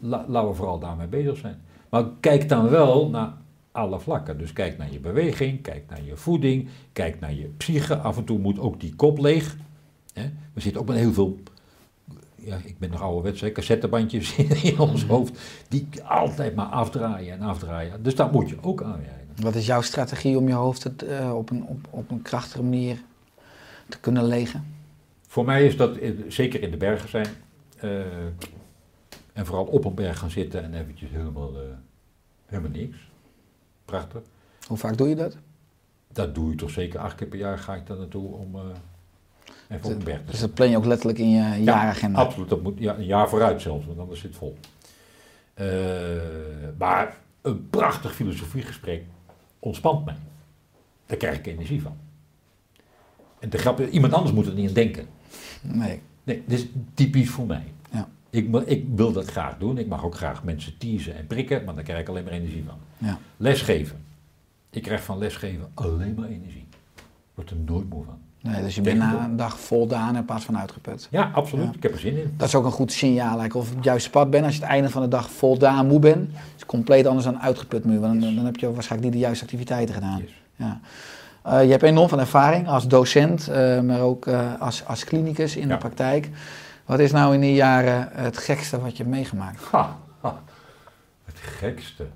[0.01, 1.63] la- laten we vooral daarmee bezig zijn.
[1.89, 3.33] Maar kijk dan wel naar
[3.73, 4.39] alle vlakken.
[4.39, 7.97] Dus kijk naar je beweging, kijk naar je voeding, kijk naar je psyche.
[7.97, 9.57] Af en toe moet ook die kop leeg.
[10.13, 10.31] Hè?
[10.53, 11.39] We zitten ook met heel veel
[12.35, 17.43] ja, ik ben nog ouderwets, hè, cassettebandjes in, ons hoofd, die altijd maar afdraaien en
[17.43, 18.03] afdraaien.
[18.03, 19.01] Dus daar moet je ook aan.
[19.41, 22.63] Wat is jouw strategie om je hoofd het, eh, op, een, op, op een krachtige
[22.63, 22.97] manier
[23.89, 24.75] te kunnen legen?
[25.27, 27.27] Voor mij is dat zeker in de bergen zijn.
[27.79, 28.01] eh,
[29.33, 31.63] en vooral op een berg gaan zitten en eventjes helemaal, eh,
[32.47, 32.97] helemaal niks.
[33.85, 34.23] Prachtig.
[34.67, 35.37] Hoe vaak doe je dat?
[36.13, 38.57] Dat doe je toch zeker acht keer per jaar ga ik daar naartoe om
[39.69, 42.19] even op een berg te Dus dat plan je ook letterlijk in je jaaragenda.
[42.19, 44.59] Absoluut, dat moet ja, een jaar vooruit zelfs, want anders zit het vol.
[46.79, 49.05] Maar een prachtig filosofiegesprek
[49.63, 50.17] ontspant mij.
[51.07, 51.97] Daar krijg ik energie van.
[53.39, 55.07] En de grap is, iemand anders moet er niet aan denken.
[55.61, 56.01] Nee.
[56.23, 57.65] Nee, dit is typisch voor mij.
[57.91, 58.09] Ja.
[58.31, 59.79] Ik, ik wil dat graag doen.
[59.79, 62.65] Ik mag ook graag mensen teasen en prikken, maar daar krijg ik alleen maar energie
[62.67, 62.79] van.
[62.99, 63.19] Ja.
[63.37, 64.05] Lesgeven.
[64.71, 66.67] Ik krijg van lesgeven alleen maar energie.
[67.35, 68.19] word er nooit moe van.
[68.43, 71.09] Nee, dus je bent na een dag voldaan in plaats van uitgeput.
[71.11, 71.65] Ja, absoluut.
[71.65, 71.73] Ja.
[71.75, 72.35] Ik heb er zin in.
[72.37, 74.45] Dat is ook een goed signaal, eigenlijk, of je op het juiste pad bent.
[74.45, 77.41] Als je het einde van de dag voldaan moe bent, is het compleet anders dan
[77.41, 78.01] uitgeput nu.
[78.01, 80.19] Want dan, dan heb je waarschijnlijk niet de juiste activiteiten gedaan.
[80.19, 80.31] Yes.
[80.57, 80.81] Ja.
[81.43, 85.57] Eh, je hebt enorm van ervaring als docent, eh, maar ook eh, als, als klinicus
[85.57, 85.73] in Ja.
[85.73, 86.31] de praktijk.
[86.87, 89.63] Wat is nou in die jaren het gekste wat je hebt meegemaakt?
[89.71, 90.41] Ha, ha.
[91.25, 92.07] Het gekste.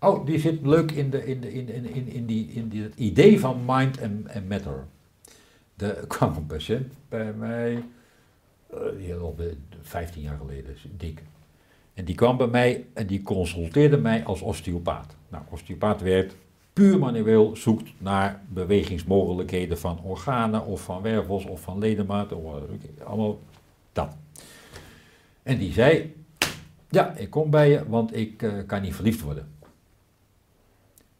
[0.00, 2.82] Oh, die zit leuk in, de, in, de, in, in, in, in, die, in die,
[2.82, 4.84] het idee van mind and, matter.
[5.76, 7.82] Er kwam een patiënt bij mij,
[8.98, 11.22] die al de- 15 jaar geleden, dik.
[11.94, 15.16] En die kwam bij mij en die consulteerde mij als osteopaat.
[15.28, 16.36] Nou, osteopaat werkt
[16.72, 22.36] puur manueel, zoekt naar bewegingsmogelijkheden van organen of van wervels of van ledematen,
[23.04, 23.38] allemaal
[23.92, 24.16] dat.
[25.42, 26.14] En die zei,
[26.88, 29.48] ja, ik kom bij je, want ik eh, kan niet verliefd worden.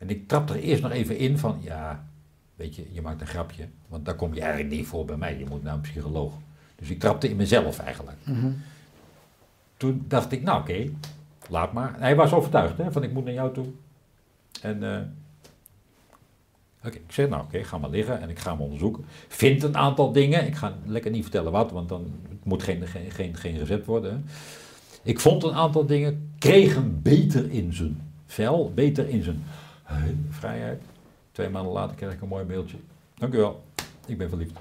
[0.01, 2.07] En ik trapte er eerst nog even in van, ja,
[2.55, 5.39] weet je, je maakt een grapje, want daar kom je eigenlijk niet voor bij mij,
[5.39, 6.33] je moet naar een psycholoog.
[6.77, 8.19] Dus ik trapte in mezelf eigenlijk.
[9.77, 10.91] Toen dacht ik, nou oké,
[11.49, 11.95] laat maar.
[11.99, 13.67] Hij was overtuigd, hè, van ik moet naar jou toe.
[14.63, 15.01] En eh,
[16.85, 19.05] oké, ik zeg, nou oké, ga maar liggen en ik ga hem onderzoeken.
[19.29, 22.87] Vind een aantal dingen, ik ga lekker niet vertellen wat, want dan het moet geen,
[22.87, 24.13] geen, geen, geen recept worden.
[24.13, 24.19] Hè.
[25.03, 29.43] Ik vond een aantal dingen, kreeg hem beter in zijn vel, beter in zijn
[30.31, 30.83] vrijheid.
[31.33, 32.77] Twee maanden later kreeg ik een mooi mailtje.
[33.15, 33.63] Dank u wel,
[34.07, 34.57] ik ben verliefd.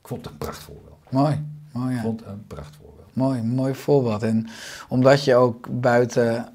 [0.00, 1.10] Ik vond het een prachtvoorbeeld.
[1.10, 2.02] Mooi, mooi Ik ja.
[2.02, 3.14] vond het een prachtvoorbeeld.
[3.14, 4.22] Mooi, mooi voorbeeld.
[4.22, 4.46] En
[4.88, 6.52] omdat je ook buiten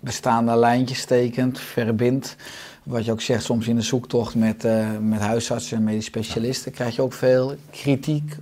[0.00, 2.36] bestaande lijntjes tekent, verbindt,
[2.82, 6.72] wat je ook zegt soms in de zoektocht met, eh, met huisartsen en medisch specialisten,
[6.72, 8.36] krijg je ook veel kritiek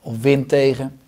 [0.00, 1.00] of wind tegen.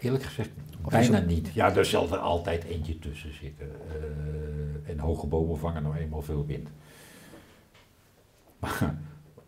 [0.00, 0.48] Eerlijk gezegd,
[0.84, 1.48] Of bijna niet.
[1.54, 3.66] Ja, er zal er altijd eentje tussen zitten.
[3.88, 6.68] Eh, en hoge bomen vangen nou eenmaal veel wind.
[8.60, 8.94] Maar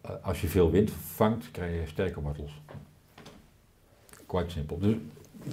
[0.00, 2.60] eh, als je veel wind vangt, krijg je sterke wortels.
[4.26, 4.78] Quite simpel.
[4.78, 4.94] Dus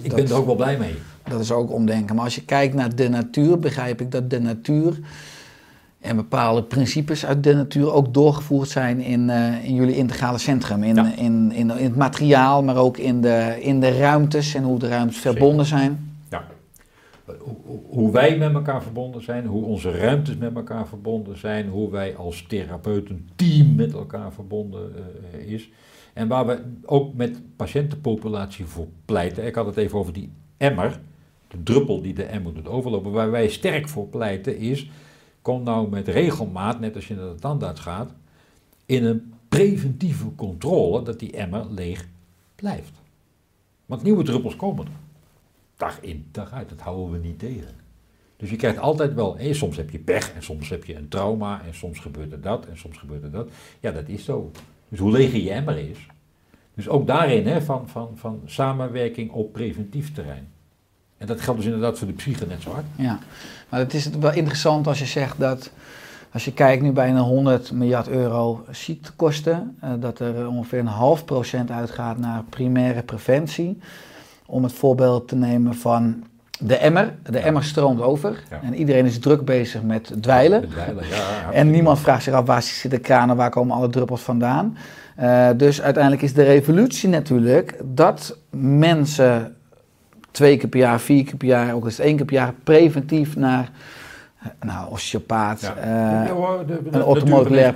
[0.02, 0.94] ik Dat- ben er ook wel blij mee.
[1.28, 2.14] Dat is ook omdenken.
[2.14, 4.98] Maar als je kijkt naar de natuur, begrijp ik dat de natuur
[6.02, 10.82] en bepaalde principes uit de natuur ook doorgevoerd zijn in, eh, in jullie integrale centrum.
[10.82, 11.12] In, Ja.
[11.16, 14.88] in, in, in het materiaal, maar ook in de, in de ruimtes en hoe de
[14.88, 16.14] ruimtes verbonden zijn.
[16.30, 16.44] Ja.
[17.88, 22.16] Hoe, wij met elkaar verbonden zijn, hoe onze ruimtes met elkaar verbonden zijn, hoe wij
[22.16, 24.92] als therapeutenteam met elkaar verbonden
[25.32, 25.70] eh, is.
[26.12, 29.46] En waar we ook met patiëntenpopulatie voor pleiten.
[29.46, 31.00] Ik had het even over die emmer,
[31.48, 33.12] de druppel die de emmer doet overlopen.
[33.12, 34.90] Waar wij sterk voor pleiten is,
[35.42, 38.12] kom nou met regelmaat, net als je naar de tandarts gaat,
[38.86, 42.08] in een preventieve controle dat die emmer leeg
[42.54, 42.92] blijft.
[43.86, 44.92] Want nieuwe druppels komen er
[45.76, 46.68] dag in, dag uit.
[46.68, 47.74] Dat houden we niet tegen.
[48.36, 51.62] Dus je krijgt altijd wel, soms heb je pech en soms heb je een trauma
[51.66, 53.48] en soms gebeurt er dat en soms gebeurt er dat.
[53.80, 54.50] Ja, dat is zo.
[54.88, 56.06] Dus hoe leger je emmer is.
[56.74, 60.48] Dus ook daarin hè, van, van, van samenwerking op preventief terrein.
[61.18, 62.84] En dat geldt dus inderdaad voor de psyche net zo hard.
[62.96, 63.18] Ja,
[63.72, 65.70] maar het is wel interessant als je zegt dat,
[66.32, 71.24] als je kijkt nu bijna 100 miljard euro ziektekosten, eh, dat er ongeveer een half
[71.24, 73.78] procent uitgaat naar primaire preventie.
[74.46, 76.24] Om het voorbeeld te nemen van
[76.58, 77.14] de emmer.
[77.30, 78.60] De emmer stroomt over Ja.
[78.62, 80.60] en iedereen is druk bezig met dweilen.
[80.60, 83.76] Met dweilen, ja, En niemand vraagt zich af waar zit de kraan en waar komen
[83.76, 84.76] alle druppels vandaan.
[85.16, 89.56] Eh, dus uiteindelijk is de revolutie natuurlijk dat mensen
[90.32, 93.36] twee keer per jaar, vier keer per jaar, ook eens één keer per jaar preventief
[93.36, 93.70] naar
[94.60, 95.74] nou, osteopaat, Ja.
[96.24, 97.72] Ja, hoor, de- de een orthomoleculair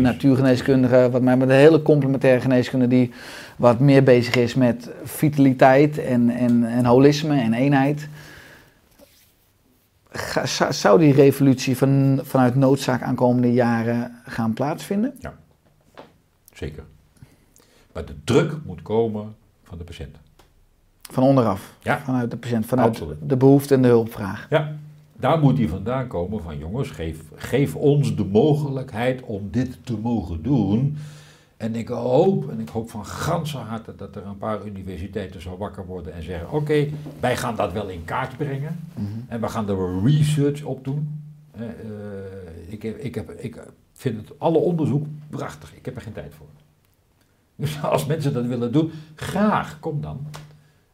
[0.00, 3.10] natuurgeneeskundige, wat mij met de hele complementaire geneeskunde die
[3.56, 8.08] wat meer bezig is met vitaliteit en, en, en holisme en eenheid.
[10.12, 15.14] Ga- zou- die revolutie van, vanuit noodzaak aankomende jaren gaan plaatsvinden?
[16.52, 16.82] Zeker.
[17.92, 19.34] Maar de druk moet komen
[19.64, 20.16] van de patiënt.
[21.12, 22.00] Van onderaf, Ja.
[22.00, 23.16] vanuit de patiënt, vanuit Absoluut.
[23.22, 24.46] de behoefte en de hulpvraag.
[24.50, 24.72] Ja,
[25.16, 29.96] daar moet die vandaan komen van jongens, geef, geef ons de mogelijkheid om dit te
[29.98, 30.96] mogen doen.
[31.56, 35.56] En ik hoop, en ik hoop van ganse harte dat er een paar universiteiten zo
[35.56, 36.86] wakker worden en zeggen, oké,
[37.20, 38.80] wij gaan dat wel in kaart brengen.
[39.28, 41.20] En we gaan er research op doen.
[41.50, 41.70] Eh, eh,
[42.68, 46.46] ik, ik, heb, ik vind het alle onderzoek prachtig, ik heb er geen tijd voor.
[47.56, 50.26] Dus als mensen dat willen doen, graag, kom dan.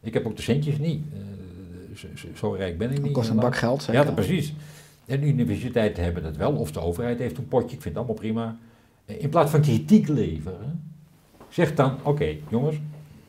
[0.07, 1.03] Ik heb ook de centjes niet.
[1.13, 3.11] Eh, zo, zo- rijk ben ik niet.
[3.11, 4.05] kost een bak geld, Ja, zeker.
[4.05, 4.53] dat precies.
[5.05, 8.15] En universiteiten hebben dat wel, of de overheid heeft een potje, ik vind het allemaal
[8.15, 8.57] prima.
[9.05, 10.83] Eh, In plaats van kritiek leveren,
[11.49, 12.77] zeg dan, oké jongens,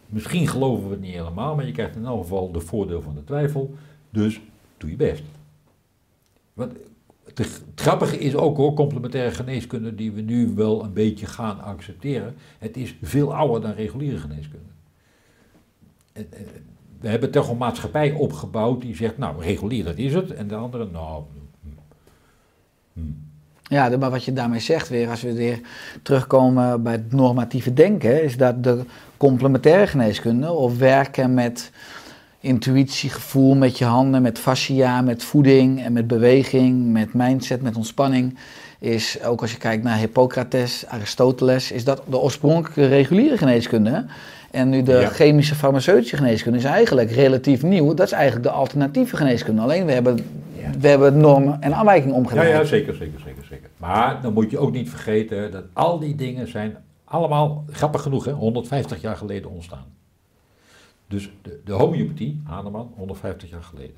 [0.07, 3.15] misschien geloven we het niet helemaal, maar je krijgt in elk geval de voordeel van
[3.15, 3.75] de twijfel,
[4.11, 4.41] dus
[4.77, 5.23] doe je best.
[6.53, 6.73] Want
[7.25, 11.61] het, het grappige is ook hoor, complementaire geneeskunde die we nu wel een beetje gaan
[11.61, 12.35] accepteren.
[12.59, 14.67] Het is veel ouder dan reguliere geneeskunde.
[17.01, 20.31] We hebben toch een maatschappij opgebouwd die zegt, nou regulier dat is het.
[20.31, 21.23] En de andere, nou...
[21.63, 21.69] hm,
[22.93, 23.27] hm.
[23.63, 25.61] Ja, maar wat je daarmee zegt weer, als we weer
[26.03, 28.85] terugkomen bij het normatieve denken, is dat de
[29.17, 31.71] complementaire geneeskunde of werken met
[32.41, 37.77] intuïtie, gevoel, met je handen, met fascia, met voeding en met beweging, met mindset, met
[37.77, 38.39] ontspanning,
[38.79, 44.05] is ook als je kijkt naar Hippocrates, Aristoteles, is dat de oorspronkelijke reguliere geneeskunde.
[44.51, 45.09] En nu de Ja.
[45.09, 47.95] chemische farmaceutische geneeskunde is eigenlijk relatief nieuw.
[47.95, 49.63] Dat is eigenlijk de alternatieve geneeskunde.
[49.63, 50.17] Alleen we hebben,
[50.57, 50.71] Ja.
[50.81, 52.49] we hebben normen en aanwijkingen Ja, omgedraaid.
[52.51, 53.69] ja, zeker, zeker, zeker, zeker.
[53.77, 58.25] Maar dan moet je ook niet vergeten dat al die dingen zijn allemaal, grappig genoeg
[58.25, 59.85] hè, 150 jaar geleden ontstaan.
[61.09, 63.97] Dus de, de homeopathie, Hahnemann, 150 jaar geleden.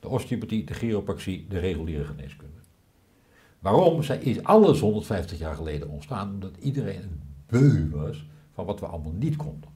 [0.00, 2.54] De osteopathie, de chiropractie, de reguliere geneeskunde.
[3.58, 6.30] Waarom Zij is alles 150 jaar geleden ontstaan?
[6.30, 9.70] Omdat iedereen een beu was van wat we allemaal niet konden.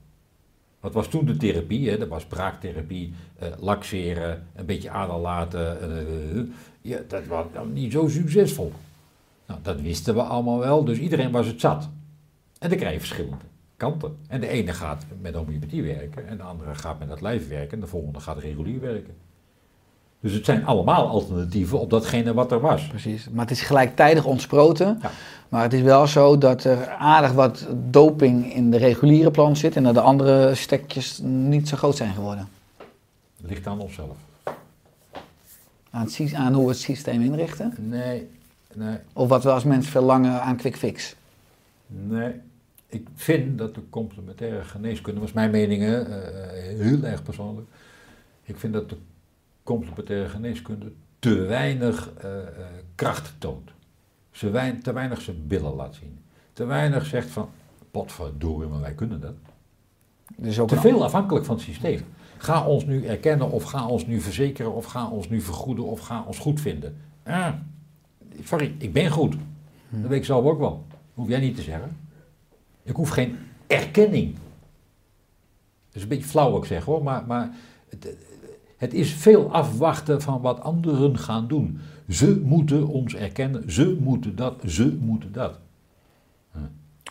[0.81, 1.91] Wat was toen de therapie?
[1.91, 1.99] Hè?
[1.99, 5.81] Dat was braaktherapie, eh, laxeren, een beetje adel laten.
[5.81, 6.43] eh,
[6.81, 8.73] ja, dat was niet zo succesvol.
[9.47, 11.89] Nou, dat wisten we allemaal wel, dus iedereen was het zat.
[12.59, 13.45] En dan krijg je verschillende
[13.81, 14.17] kanten.
[14.29, 17.73] En de ene gaat met homeopathie werken, en de andere gaat met het lijf werken,
[17.73, 19.15] en de volgende gaat regulier werken.
[20.21, 22.87] Dus het zijn allemaal alternatieven op datgene wat er was.
[22.87, 24.99] Precies, maar het is gelijktijdig ontsproten.
[25.03, 25.11] Ja.
[25.49, 29.77] Maar het is wel zo dat er aardig wat doping in de reguliere plant zit
[29.77, 32.49] en dat de andere stekjes niet zo groot zijn geworden.
[33.37, 34.17] Het ligt aan onszelf.
[35.91, 37.75] Aan, het, aan hoe we het systeem inrichten.
[37.79, 38.29] Nee,
[38.75, 41.15] nee, Of wat we als mens verlangen aan quick fix.
[41.87, 42.33] nee.
[42.91, 47.69] Ik vind dat de complementaire geneeskunde, dat is mijn mening, hè, eh, heel erg persoonlijk.
[48.43, 48.97] Ik vind dat de
[49.63, 52.47] complementaire geneeskunde te weinig eh, eh,
[52.95, 53.71] kracht toont.
[54.31, 56.19] Ze wein, te weinig zijn billen laat zien.
[56.53, 57.49] Te weinig zegt van,
[57.91, 59.35] potverdorie, maar wij kunnen dat.
[60.37, 62.01] Dus ook Te veel afhankelijk van het systeem.
[62.37, 66.01] Ga ons nu erkennen of ga ons nu verzekeren of ga ons nu vergoeden of
[66.01, 66.97] ga ons goed vinden.
[67.23, 67.53] Ah,
[68.45, 69.37] sorry, ik ben goed.
[69.89, 70.87] Dat weet ik zelf ook wel.
[71.15, 71.97] Hoef jij niet te zeggen.
[72.91, 73.37] Ik hoef geen
[73.67, 74.33] erkenning.
[74.35, 77.55] Dat is een beetje flauw wat ik zeg hoor, maar, maar
[77.89, 78.17] het,
[78.77, 81.79] het is veel afwachten van wat anderen gaan doen.
[82.09, 85.59] Ze moeten ons erkennen, ze moeten dat, ze moeten dat.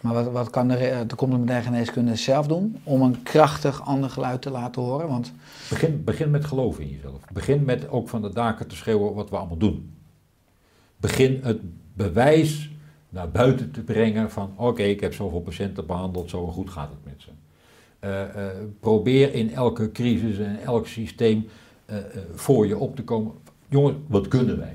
[0.01, 4.09] Maar wat, wat kan de, re- de complementaire geneeskunde zelf doen om een krachtig ander
[4.09, 5.07] geluid te laten horen?
[5.07, 5.33] Want
[5.69, 7.21] Begin, begin met geloven in jezelf.
[7.33, 9.93] Begin met ook van de daken te schreeuwen wat we allemaal doen.
[10.97, 11.59] Begin het
[11.93, 12.69] bewijs
[13.09, 17.03] naar buiten te brengen van oké, ik heb zoveel patiënten behandeld, zo goed gaat het
[17.03, 17.29] met ze.
[17.99, 21.47] Eh, eh, probeer in elke crisis en elk systeem
[21.85, 21.97] eh,
[22.33, 23.33] voor je op te komen.
[23.67, 24.73] Jongens, wat kunnen wij?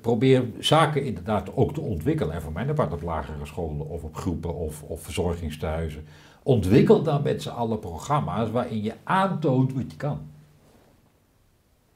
[0.00, 2.34] Probeer zaken inderdaad ook te ontwikkelen.
[2.34, 6.04] En voor mij part op lagere scholen of op groepen of, of verzorgingstehuizen.
[6.42, 10.20] Ontwikkel dan met z'n allen programma's waarin je aantoont wat je kan.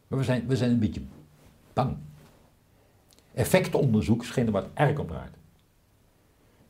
[0.09, 1.03] Maar we zijn, we zijn een beetje
[1.73, 1.97] bang.
[3.39, 5.37] Effectonderzoek is het eigenlijk om draait.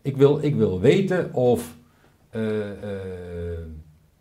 [0.03, 1.77] Ik wil, ik wil weten of,
[2.31, 2.41] eh,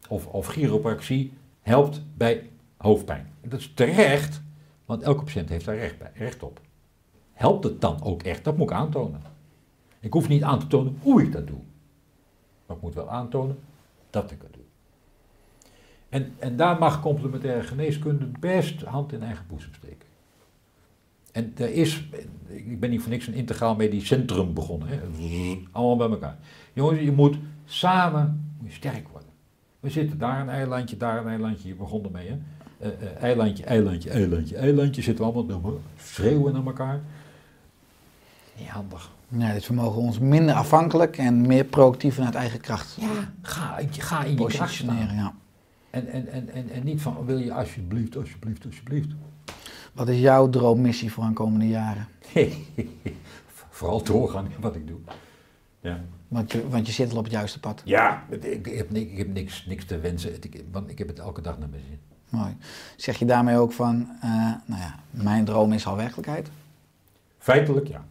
[0.09, 3.33] of, of chiropractie helpt bij hoofdpijn.
[3.41, 4.41] Dat is terecht,
[4.85, 6.61] want elke patiënt heeft daar recht, bij, recht op.
[7.33, 8.43] Helpt het dan ook echt?
[8.43, 9.21] Dat moet ik aantonen.
[9.99, 11.61] Ik hoef niet aan te tonen hoe ik dat doe.
[12.65, 13.59] Maar ik moet wel aantonen
[14.09, 14.63] dat ik het doe.
[16.09, 20.06] En, en daar mag complementaire geneeskunde best hand in eigen boezem steken.
[21.37, 22.03] En er is,
[22.47, 24.87] ik ben niet voor niks een integraal medisch centrum begonnen.
[24.87, 24.99] Hè.
[25.71, 26.37] Allemaal bij elkaar.
[26.73, 29.29] Jongens, je moet samen moet je sterk worden.
[29.79, 32.27] We zitten daar een eilandje, daar een eilandje, je begon ermee.
[32.27, 32.37] Hè.
[32.79, 35.01] Eh, eh, eilandje, eilandje, eilandje, eilandje.
[35.01, 37.01] Zitten we allemaal schreeuwen naar elkaar.
[38.57, 39.11] Niet handig.
[39.27, 43.79] nee, dus we mogen ons minder afhankelijk en meer proactief vanuit eigen kracht Ja, ga,
[43.91, 45.15] ga in je kracht staan.
[45.15, 45.33] Ja.
[45.89, 49.09] En, en, en, en, en niet van, wil je alsjeblieft, alsjeblieft, alsjeblieft.
[49.97, 52.07] Wat is jouw droommissie voor aankomende jaren?
[53.69, 54.97] Vooral doorgaan in wat ik doe.
[55.79, 57.81] Ja, Want je, want je zit al op het juiste pad.
[57.85, 60.33] ja ik, heb, ni- ik heb niks, niks te wensen,
[60.71, 61.99] want ik heb het elke dag naar mijn zin.
[62.29, 62.55] Mooi.
[62.95, 64.29] Zeg je daarmee ook van, eh,
[64.65, 66.49] nou ja, mijn droom is al werkelijkheid?
[67.37, 68.05] Feitelijk ja.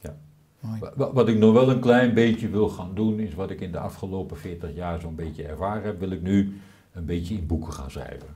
[0.00, 0.16] ja.
[0.60, 0.80] Mooi.
[0.80, 3.60] Wa- wa- Wat ik nog wel een klein beetje wil gaan doen, is wat ik
[3.60, 6.60] in de afgelopen 40 jaar zo'n beetje ervaren heb, wil ik nu
[6.92, 8.28] een beetje in boeken gaan schrijven.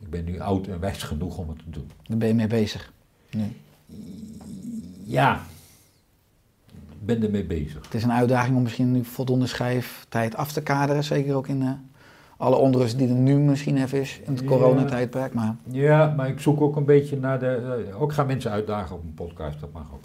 [0.00, 1.90] Ik ben nu oud en wijs genoeg om het te doen.
[2.06, 2.92] Daar ben je mee bezig.
[5.04, 5.40] Ja,
[6.68, 7.84] ik ben ermee bezig.
[7.84, 11.60] Het is een uitdaging om misschien nu voldoende schrijftijd af te kaderen, zeker ook in
[11.60, 11.74] de
[12.36, 15.34] alle onrust die er nu misschien even is in het coronatijdperk.
[15.34, 17.84] Maar Ja, maar ik zoek ook een beetje naar de.
[17.88, 20.04] eh, ook ga mensen uitdagen op een podcast, dat mag ook.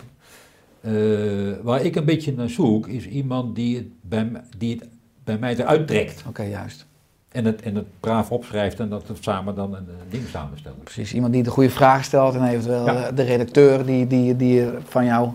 [0.81, 4.87] Eh, waar ik een beetje naar zoek, is iemand die het bij, die het
[5.23, 6.23] bij mij eruit trekt.
[6.27, 6.85] oké, juist.
[7.31, 10.77] En het, en het braaf opschrijft en dat we samen dan een, ding samenstellen.
[10.83, 13.05] Precies, iemand die de goede vraag stelt en eventueel Ja.
[13.07, 15.29] eh, de redacteur die, die, die van jou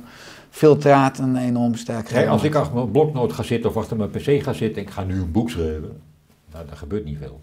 [0.50, 4.10] filtraat een enorm sterk Kijk, als ik achter mijn bloknoot ga zitten of achter mijn
[4.10, 6.00] pc ga zitten en ik ga nu een boek schrijven,
[6.52, 7.40] nou, dat gebeurt niet veel.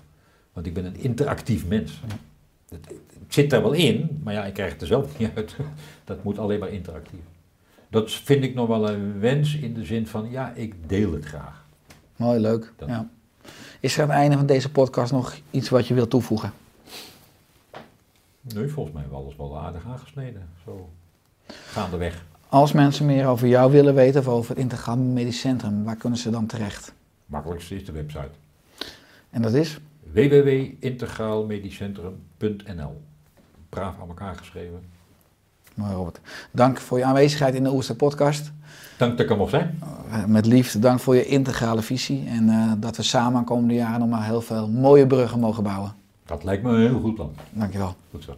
[0.54, 2.02] Want ik ben een interactief mens.
[2.70, 5.56] Het, het zit er wel in, maar ja, ik krijg het er zelf niet uit.
[6.06, 7.20] Dat moet alleen maar interactief.
[7.90, 11.26] Dat vind ik nog wel een wens in de zin van, ja, ik deel het
[11.26, 11.66] graag.
[12.16, 12.74] Mooi, leuk.
[12.78, 13.10] Dat- Ja.
[13.82, 16.54] Is er aan het einde van deze podcast nog iets wat je wilt toevoegen?
[18.42, 20.50] Nee, volgens mij hebben we alles wel aardig aangesneden.
[20.66, 20.90] Zo
[21.48, 22.26] gaandeweg.
[22.50, 26.20] Als mensen meer over jou willen weten of over het Integraal Medisch Centrum, waar kunnen
[26.20, 26.94] ze dan terecht?
[27.26, 28.30] Makkelijkste is de website.
[29.30, 29.80] En dat is?
[30.12, 33.02] www.integraalmedischcentrum.nl
[33.70, 34.84] Braaf aan elkaar geschreven.
[35.76, 36.20] Mooi Robert.
[36.52, 38.52] Dank voor je aanwezigheid in de Oester podcast.
[38.98, 39.80] Dank dat ik er mocht zijn.
[40.12, 43.74] Eh, Met liefde dank voor je integrale visie en eh, dat we samen de komende
[43.74, 45.94] jaren nog maar heel veel mooie bruggen mogen bouwen.
[46.26, 47.32] Dat lijkt me een heel goed plan.
[47.52, 47.96] Dankjewel.
[48.12, 48.30] Goed zo.